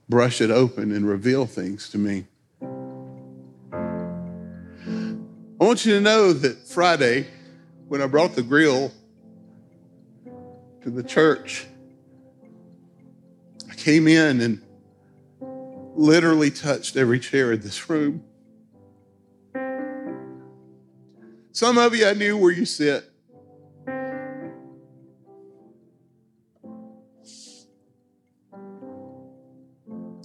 brush 0.08 0.40
it 0.40 0.50
open 0.50 0.92
and 0.92 1.08
reveal 1.08 1.46
things 1.46 1.88
to 1.90 1.98
me. 1.98 2.26
I 5.64 5.66
want 5.66 5.86
you 5.86 5.94
to 5.94 6.00
know 6.02 6.34
that 6.34 6.68
Friday, 6.68 7.26
when 7.88 8.02
I 8.02 8.06
brought 8.06 8.34
the 8.34 8.42
grill 8.42 8.92
to 10.82 10.90
the 10.90 11.02
church, 11.02 11.64
I 13.70 13.74
came 13.74 14.06
in 14.06 14.42
and 14.42 14.62
literally 15.94 16.50
touched 16.50 16.98
every 16.98 17.18
chair 17.18 17.50
in 17.52 17.62
this 17.62 17.88
room. 17.88 18.22
Some 21.52 21.78
of 21.78 21.96
you 21.96 22.08
I 22.08 22.12
knew 22.12 22.36
where 22.36 22.52
you 22.52 22.66
sit. 22.66 23.10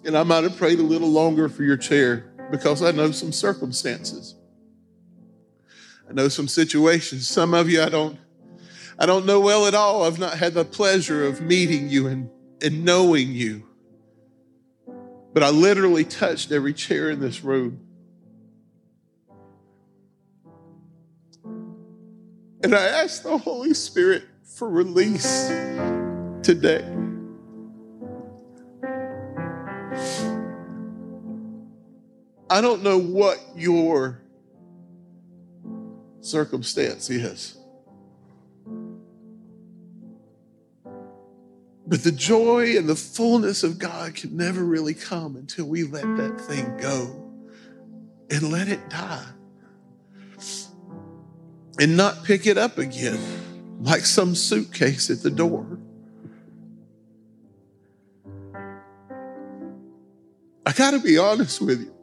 And 0.03 0.17
I 0.17 0.23
might 0.23 0.43
have 0.43 0.57
prayed 0.57 0.79
a 0.79 0.83
little 0.83 1.07
longer 1.07 1.47
for 1.47 1.63
your 1.63 1.77
chair 1.77 2.29
because 2.51 2.83
I 2.83 2.91
know 2.91 3.11
some 3.11 3.31
circumstances. 3.31 4.35
I 6.09 6.13
know 6.13 6.27
some 6.27 6.47
situations. 6.47 7.27
Some 7.27 7.53
of 7.53 7.69
you 7.69 7.83
I 7.83 7.89
don't 7.89 8.17
I 8.97 9.05
don't 9.05 9.25
know 9.25 9.39
well 9.39 9.65
at 9.65 9.73
all. 9.73 10.03
I've 10.03 10.19
not 10.19 10.37
had 10.37 10.53
the 10.53 10.65
pleasure 10.65 11.25
of 11.25 11.39
meeting 11.39 11.89
you 11.89 12.07
and, 12.07 12.29
and 12.61 12.83
knowing 12.83 13.31
you. 13.31 13.65
But 15.33 15.43
I 15.43 15.51
literally 15.51 16.03
touched 16.03 16.51
every 16.51 16.73
chair 16.73 17.09
in 17.09 17.21
this 17.21 17.41
room. 17.41 17.79
And 22.61 22.75
I 22.75 22.87
asked 22.87 23.23
the 23.23 23.37
Holy 23.37 23.73
Spirit 23.73 24.25
for 24.43 24.69
release 24.69 25.47
today. 26.43 26.83
I 32.49 32.59
don't 32.59 32.83
know 32.83 32.99
what 32.99 33.39
your 33.55 34.21
circumstance 36.21 37.09
is. 37.09 37.57
But 41.87 42.03
the 42.03 42.11
joy 42.11 42.77
and 42.77 42.87
the 42.87 42.95
fullness 42.95 43.63
of 43.63 43.79
God 43.79 44.13
can 44.15 44.37
never 44.37 44.63
really 44.63 44.93
come 44.93 45.35
until 45.35 45.65
we 45.65 45.83
let 45.83 46.03
that 46.17 46.39
thing 46.41 46.77
go 46.77 47.25
and 48.29 48.51
let 48.51 48.67
it 48.67 48.89
die 48.89 49.25
and 51.79 51.97
not 51.97 52.23
pick 52.23 52.45
it 52.45 52.57
up 52.57 52.77
again 52.77 53.19
like 53.81 54.01
some 54.01 54.35
suitcase 54.35 55.09
at 55.09 55.23
the 55.23 55.31
door. 55.31 55.79
I 60.65 60.73
got 60.73 60.91
to 60.91 60.99
be 60.99 61.17
honest 61.17 61.59
with 61.61 61.79
you. 61.81 61.98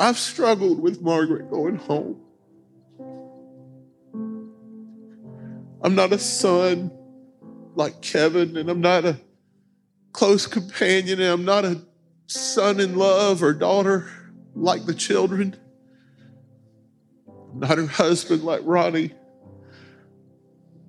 I've 0.00 0.18
struggled 0.18 0.80
with 0.80 1.02
Margaret 1.02 1.50
going 1.50 1.76
home. 1.76 2.22
I'm 5.82 5.94
not 5.94 6.14
a 6.14 6.18
son 6.18 6.90
like 7.74 8.00
Kevin, 8.00 8.56
and 8.56 8.70
I'm 8.70 8.80
not 8.80 9.04
a 9.04 9.20
close 10.12 10.46
companion, 10.46 11.20
and 11.20 11.28
I'm 11.28 11.44
not 11.44 11.66
a 11.66 11.82
son 12.28 12.80
in 12.80 12.96
love 12.96 13.42
or 13.42 13.52
daughter 13.52 14.10
like 14.54 14.86
the 14.86 14.94
children. 14.94 15.54
I'm 17.28 17.60
not 17.60 17.76
her 17.76 17.86
husband 17.86 18.42
like 18.42 18.62
Ronnie. 18.64 19.12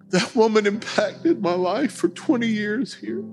That 0.08 0.34
woman 0.38 0.66
impacted 0.66 1.42
my 1.42 1.54
life 1.54 1.92
for 1.92 2.08
20 2.08 2.48
years 2.48 2.94
here. 2.94 3.26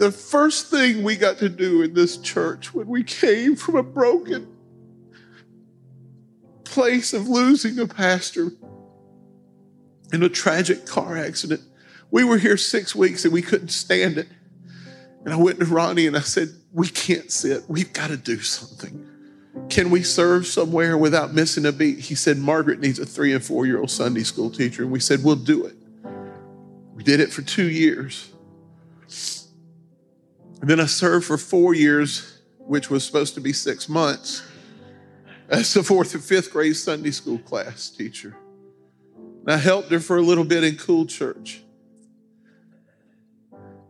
The 0.00 0.10
first 0.10 0.68
thing 0.68 1.02
we 1.02 1.14
got 1.14 1.36
to 1.38 1.50
do 1.50 1.82
in 1.82 1.92
this 1.92 2.16
church 2.16 2.72
when 2.72 2.86
we 2.86 3.02
came 3.02 3.54
from 3.54 3.76
a 3.76 3.82
broken 3.82 4.48
place 6.64 7.12
of 7.12 7.28
losing 7.28 7.78
a 7.78 7.86
pastor 7.86 8.50
in 10.10 10.22
a 10.22 10.30
tragic 10.30 10.86
car 10.86 11.18
accident. 11.18 11.60
We 12.10 12.24
were 12.24 12.38
here 12.38 12.56
six 12.56 12.94
weeks 12.94 13.26
and 13.26 13.34
we 13.34 13.42
couldn't 13.42 13.68
stand 13.68 14.16
it. 14.16 14.28
And 15.26 15.34
I 15.34 15.36
went 15.36 15.58
to 15.60 15.66
Ronnie 15.66 16.06
and 16.06 16.16
I 16.16 16.20
said, 16.20 16.48
We 16.72 16.88
can't 16.88 17.30
sit. 17.30 17.64
We've 17.68 17.92
got 17.92 18.08
to 18.08 18.16
do 18.16 18.40
something. 18.40 19.06
Can 19.68 19.90
we 19.90 20.02
serve 20.02 20.46
somewhere 20.46 20.96
without 20.96 21.34
missing 21.34 21.66
a 21.66 21.72
beat? 21.72 21.98
He 21.98 22.14
said, 22.14 22.38
Margaret 22.38 22.80
needs 22.80 22.98
a 22.98 23.04
three 23.04 23.34
and 23.34 23.44
four 23.44 23.66
year 23.66 23.78
old 23.78 23.90
Sunday 23.90 24.22
school 24.22 24.48
teacher. 24.48 24.82
And 24.82 24.90
we 24.90 25.00
said, 25.00 25.22
We'll 25.22 25.36
do 25.36 25.66
it. 25.66 25.76
We 26.94 27.04
did 27.04 27.20
it 27.20 27.30
for 27.30 27.42
two 27.42 27.68
years. 27.68 28.30
And 30.60 30.68
then 30.68 30.80
I 30.80 30.86
served 30.86 31.26
for 31.26 31.38
four 31.38 31.74
years, 31.74 32.38
which 32.58 32.90
was 32.90 33.04
supposed 33.04 33.34
to 33.34 33.40
be 33.40 33.52
six 33.52 33.88
months, 33.88 34.42
as 35.48 35.72
the 35.72 35.82
fourth 35.82 36.14
and 36.14 36.22
fifth 36.22 36.52
grade 36.52 36.76
Sunday 36.76 37.10
school 37.10 37.38
class 37.38 37.90
teacher. 37.90 38.36
And 39.16 39.50
I 39.50 39.56
helped 39.56 39.90
her 39.90 40.00
for 40.00 40.18
a 40.18 40.22
little 40.22 40.44
bit 40.44 40.62
in 40.62 40.76
Cool 40.76 41.06
Church. 41.06 41.62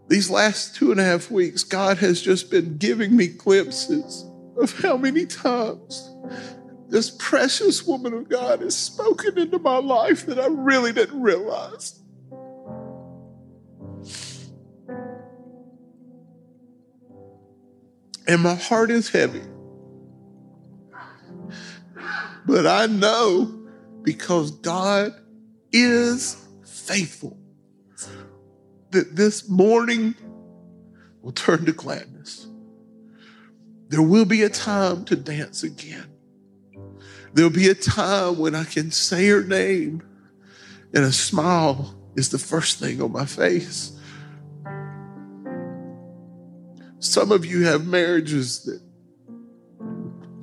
These 0.09 0.31
last 0.31 0.75
two 0.75 0.91
and 0.91 1.01
a 1.01 1.05
half 1.05 1.31
weeks, 1.31 1.63
God 1.63 1.99
has 1.99 2.21
just 2.21 2.51
been 2.51 2.79
giving 2.79 3.17
me 3.17 3.29
glimpses 3.29 4.25
of 4.57 4.81
how 4.81 4.97
many 4.97 5.27
times 5.27 6.13
this 6.89 7.11
precious 7.19 7.87
woman 7.87 8.13
of 8.15 8.29
God 8.29 8.61
has 8.61 8.77
spoken 8.77 9.39
into 9.39 9.59
my 9.59 9.79
life 9.79 10.27
that 10.27 10.39
I 10.39 10.47
really 10.47 10.93
didn't 10.93 11.21
realize. 11.21 12.00
And 18.31 18.45
my 18.45 18.55
heart 18.55 18.93
is 18.93 19.09
heavy. 19.09 19.43
But 22.47 22.65
I 22.65 22.87
know 22.87 23.67
because 24.03 24.53
God 24.53 25.13
is 25.73 26.37
faithful 26.65 27.37
that 28.93 29.17
this 29.17 29.49
morning 29.49 30.15
will 31.23 31.33
turn 31.33 31.65
to 31.65 31.73
gladness. 31.73 32.47
There 33.89 34.01
will 34.01 34.27
be 34.27 34.43
a 34.43 34.49
time 34.49 35.05
to 35.07 35.17
dance 35.17 35.65
again. 35.65 36.07
There'll 37.35 37.51
be 37.51 37.69
a 37.69 37.75
time 37.75 38.39
when 38.39 38.55
I 38.55 38.63
can 38.63 38.93
say 38.93 39.27
her 39.27 39.43
name 39.43 40.05
and 40.95 41.03
a 41.03 41.11
smile 41.11 42.01
is 42.15 42.29
the 42.29 42.39
first 42.39 42.79
thing 42.79 43.03
on 43.03 43.11
my 43.11 43.25
face. 43.25 44.00
Some 47.01 47.33
of 47.33 47.47
you 47.47 47.65
have 47.65 47.87
marriages 47.87 48.65
that 48.65 48.81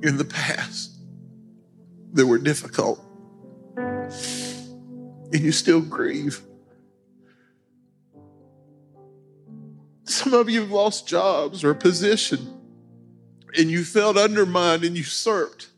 in 0.02 0.16
the 0.16 0.24
past 0.24 0.90
that 2.12 2.26
were 2.26 2.38
difficult 2.38 3.00
and 3.76 5.40
you 5.40 5.52
still 5.52 5.80
grieve. 5.80 6.40
Some 10.02 10.34
of 10.34 10.50
you 10.50 10.62
have 10.62 10.70
lost 10.72 11.06
jobs 11.06 11.62
or 11.62 11.74
position 11.74 12.54
and 13.56 13.70
you 13.70 13.84
felt 13.84 14.16
undermined 14.16 14.82
and 14.82 14.96
usurped. 14.96 15.68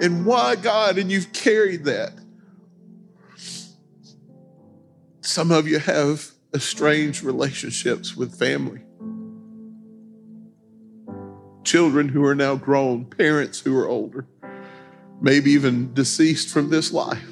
And 0.00 0.24
why, 0.24 0.56
God? 0.56 0.96
And 0.96 1.12
you've 1.12 1.34
carried 1.34 1.84
that. 1.84 2.12
Some 5.20 5.50
of 5.50 5.68
you 5.68 5.78
have 5.80 6.30
estranged 6.54 7.22
relationships 7.22 8.16
with 8.16 8.38
family 8.38 8.80
children 11.72 12.10
who 12.10 12.22
are 12.22 12.34
now 12.34 12.54
grown, 12.54 13.02
parents 13.02 13.60
who 13.60 13.74
are 13.78 13.88
older, 13.88 14.26
maybe 15.22 15.52
even 15.52 15.94
deceased 15.94 16.50
from 16.50 16.68
this 16.68 16.92
life. 16.92 17.26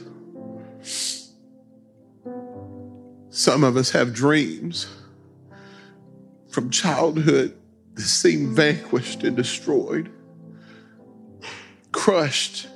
Some 3.28 3.62
of 3.62 3.76
us 3.76 3.90
have 3.90 4.14
dreams 4.14 4.86
from 6.48 6.70
childhood 6.70 7.54
that 7.92 8.00
seem 8.00 8.54
vanquished 8.54 9.24
and 9.24 9.36
destroyed, 9.36 10.10
crushed, 11.92 12.66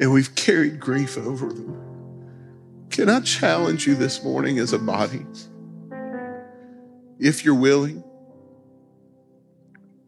and 0.00 0.12
we've 0.12 0.34
carried 0.34 0.80
grief 0.80 1.16
over 1.16 1.46
them. 1.46 2.88
Can 2.90 3.08
I 3.08 3.20
challenge 3.20 3.86
you 3.86 3.94
this 3.94 4.24
morning 4.24 4.58
as 4.58 4.72
a 4.72 4.80
body? 4.80 5.24
If 7.20 7.44
you're 7.44 7.54
willing, 7.54 8.02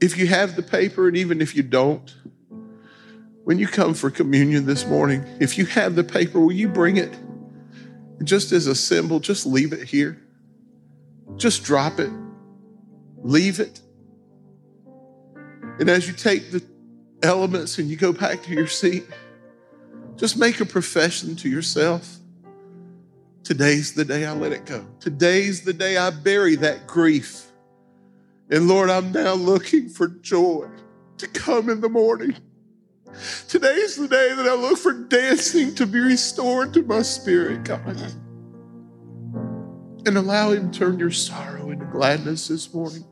if 0.02 0.18
you 0.18 0.26
have 0.26 0.56
the 0.56 0.62
paper, 0.62 1.06
and 1.06 1.16
even 1.16 1.40
if 1.40 1.54
you 1.54 1.62
don't, 1.62 2.12
when 3.44 3.58
you 3.58 3.68
come 3.68 3.94
for 3.94 4.10
communion 4.10 4.66
this 4.66 4.84
morning, 4.84 5.24
if 5.38 5.56
you 5.56 5.64
have 5.66 5.94
the 5.94 6.02
paper, 6.02 6.40
will 6.40 6.52
you 6.52 6.68
bring 6.68 6.96
it? 6.96 7.16
Just 8.24 8.50
as 8.50 8.66
a 8.66 8.74
symbol, 8.74 9.20
just 9.20 9.46
leave 9.46 9.72
it 9.72 9.88
here. 9.88 10.20
Just 11.36 11.62
drop 11.62 12.00
it. 12.00 12.10
Leave 13.18 13.60
it. 13.60 13.80
And 15.78 15.88
as 15.88 16.08
you 16.08 16.14
take 16.14 16.50
the 16.50 16.64
elements 17.22 17.78
and 17.78 17.88
you 17.88 17.96
go 17.96 18.12
back 18.12 18.42
to 18.42 18.52
your 18.52 18.66
seat, 18.66 19.04
just 20.16 20.36
make 20.36 20.60
a 20.60 20.66
profession 20.66 21.36
to 21.36 21.48
yourself. 21.48 22.18
Today's 23.44 23.94
the 23.94 24.04
day 24.04 24.26
I 24.26 24.32
let 24.32 24.50
it 24.50 24.66
go. 24.66 24.84
Today's 24.98 25.62
the 25.62 25.72
day 25.72 25.96
I 25.96 26.10
bury 26.10 26.56
that 26.56 26.88
grief. 26.88 27.51
And 28.50 28.68
Lord, 28.68 28.90
I'm 28.90 29.12
now 29.12 29.34
looking 29.34 29.88
for 29.88 30.08
joy 30.08 30.68
to 31.18 31.28
come 31.28 31.70
in 31.70 31.80
the 31.80 31.88
morning. 31.88 32.36
Today 33.48 33.74
is 33.74 33.96
the 33.96 34.08
day 34.08 34.34
that 34.34 34.46
I 34.46 34.54
look 34.54 34.78
for 34.78 34.92
dancing 34.92 35.74
to 35.76 35.86
be 35.86 36.00
restored 36.00 36.72
to 36.74 36.82
my 36.82 37.02
spirit, 37.02 37.64
God. 37.64 37.96
And 40.04 40.16
allow 40.16 40.50
Him 40.50 40.70
to 40.70 40.78
turn 40.78 40.98
your 40.98 41.10
sorrow 41.10 41.70
into 41.70 41.84
gladness 41.86 42.48
this 42.48 42.72
morning 42.72 43.04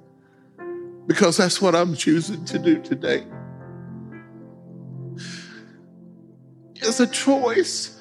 because 1.07 1.37
that's 1.37 1.61
what 1.61 1.75
I'm 1.75 1.95
choosing 1.95 2.45
to 2.47 2.59
do 2.59 2.81
today. 2.81 3.25
It's 6.77 7.01
a 7.01 7.07
choice. 7.07 8.00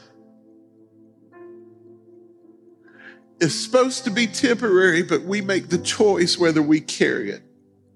It's 3.42 3.56
supposed 3.56 4.04
to 4.04 4.12
be 4.12 4.28
temporary, 4.28 5.02
but 5.02 5.24
we 5.24 5.42
make 5.42 5.70
the 5.70 5.78
choice 5.78 6.38
whether 6.38 6.62
we 6.62 6.82
carry 6.82 7.32
it 7.32 7.42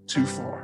too 0.08 0.25
far. 0.25 0.62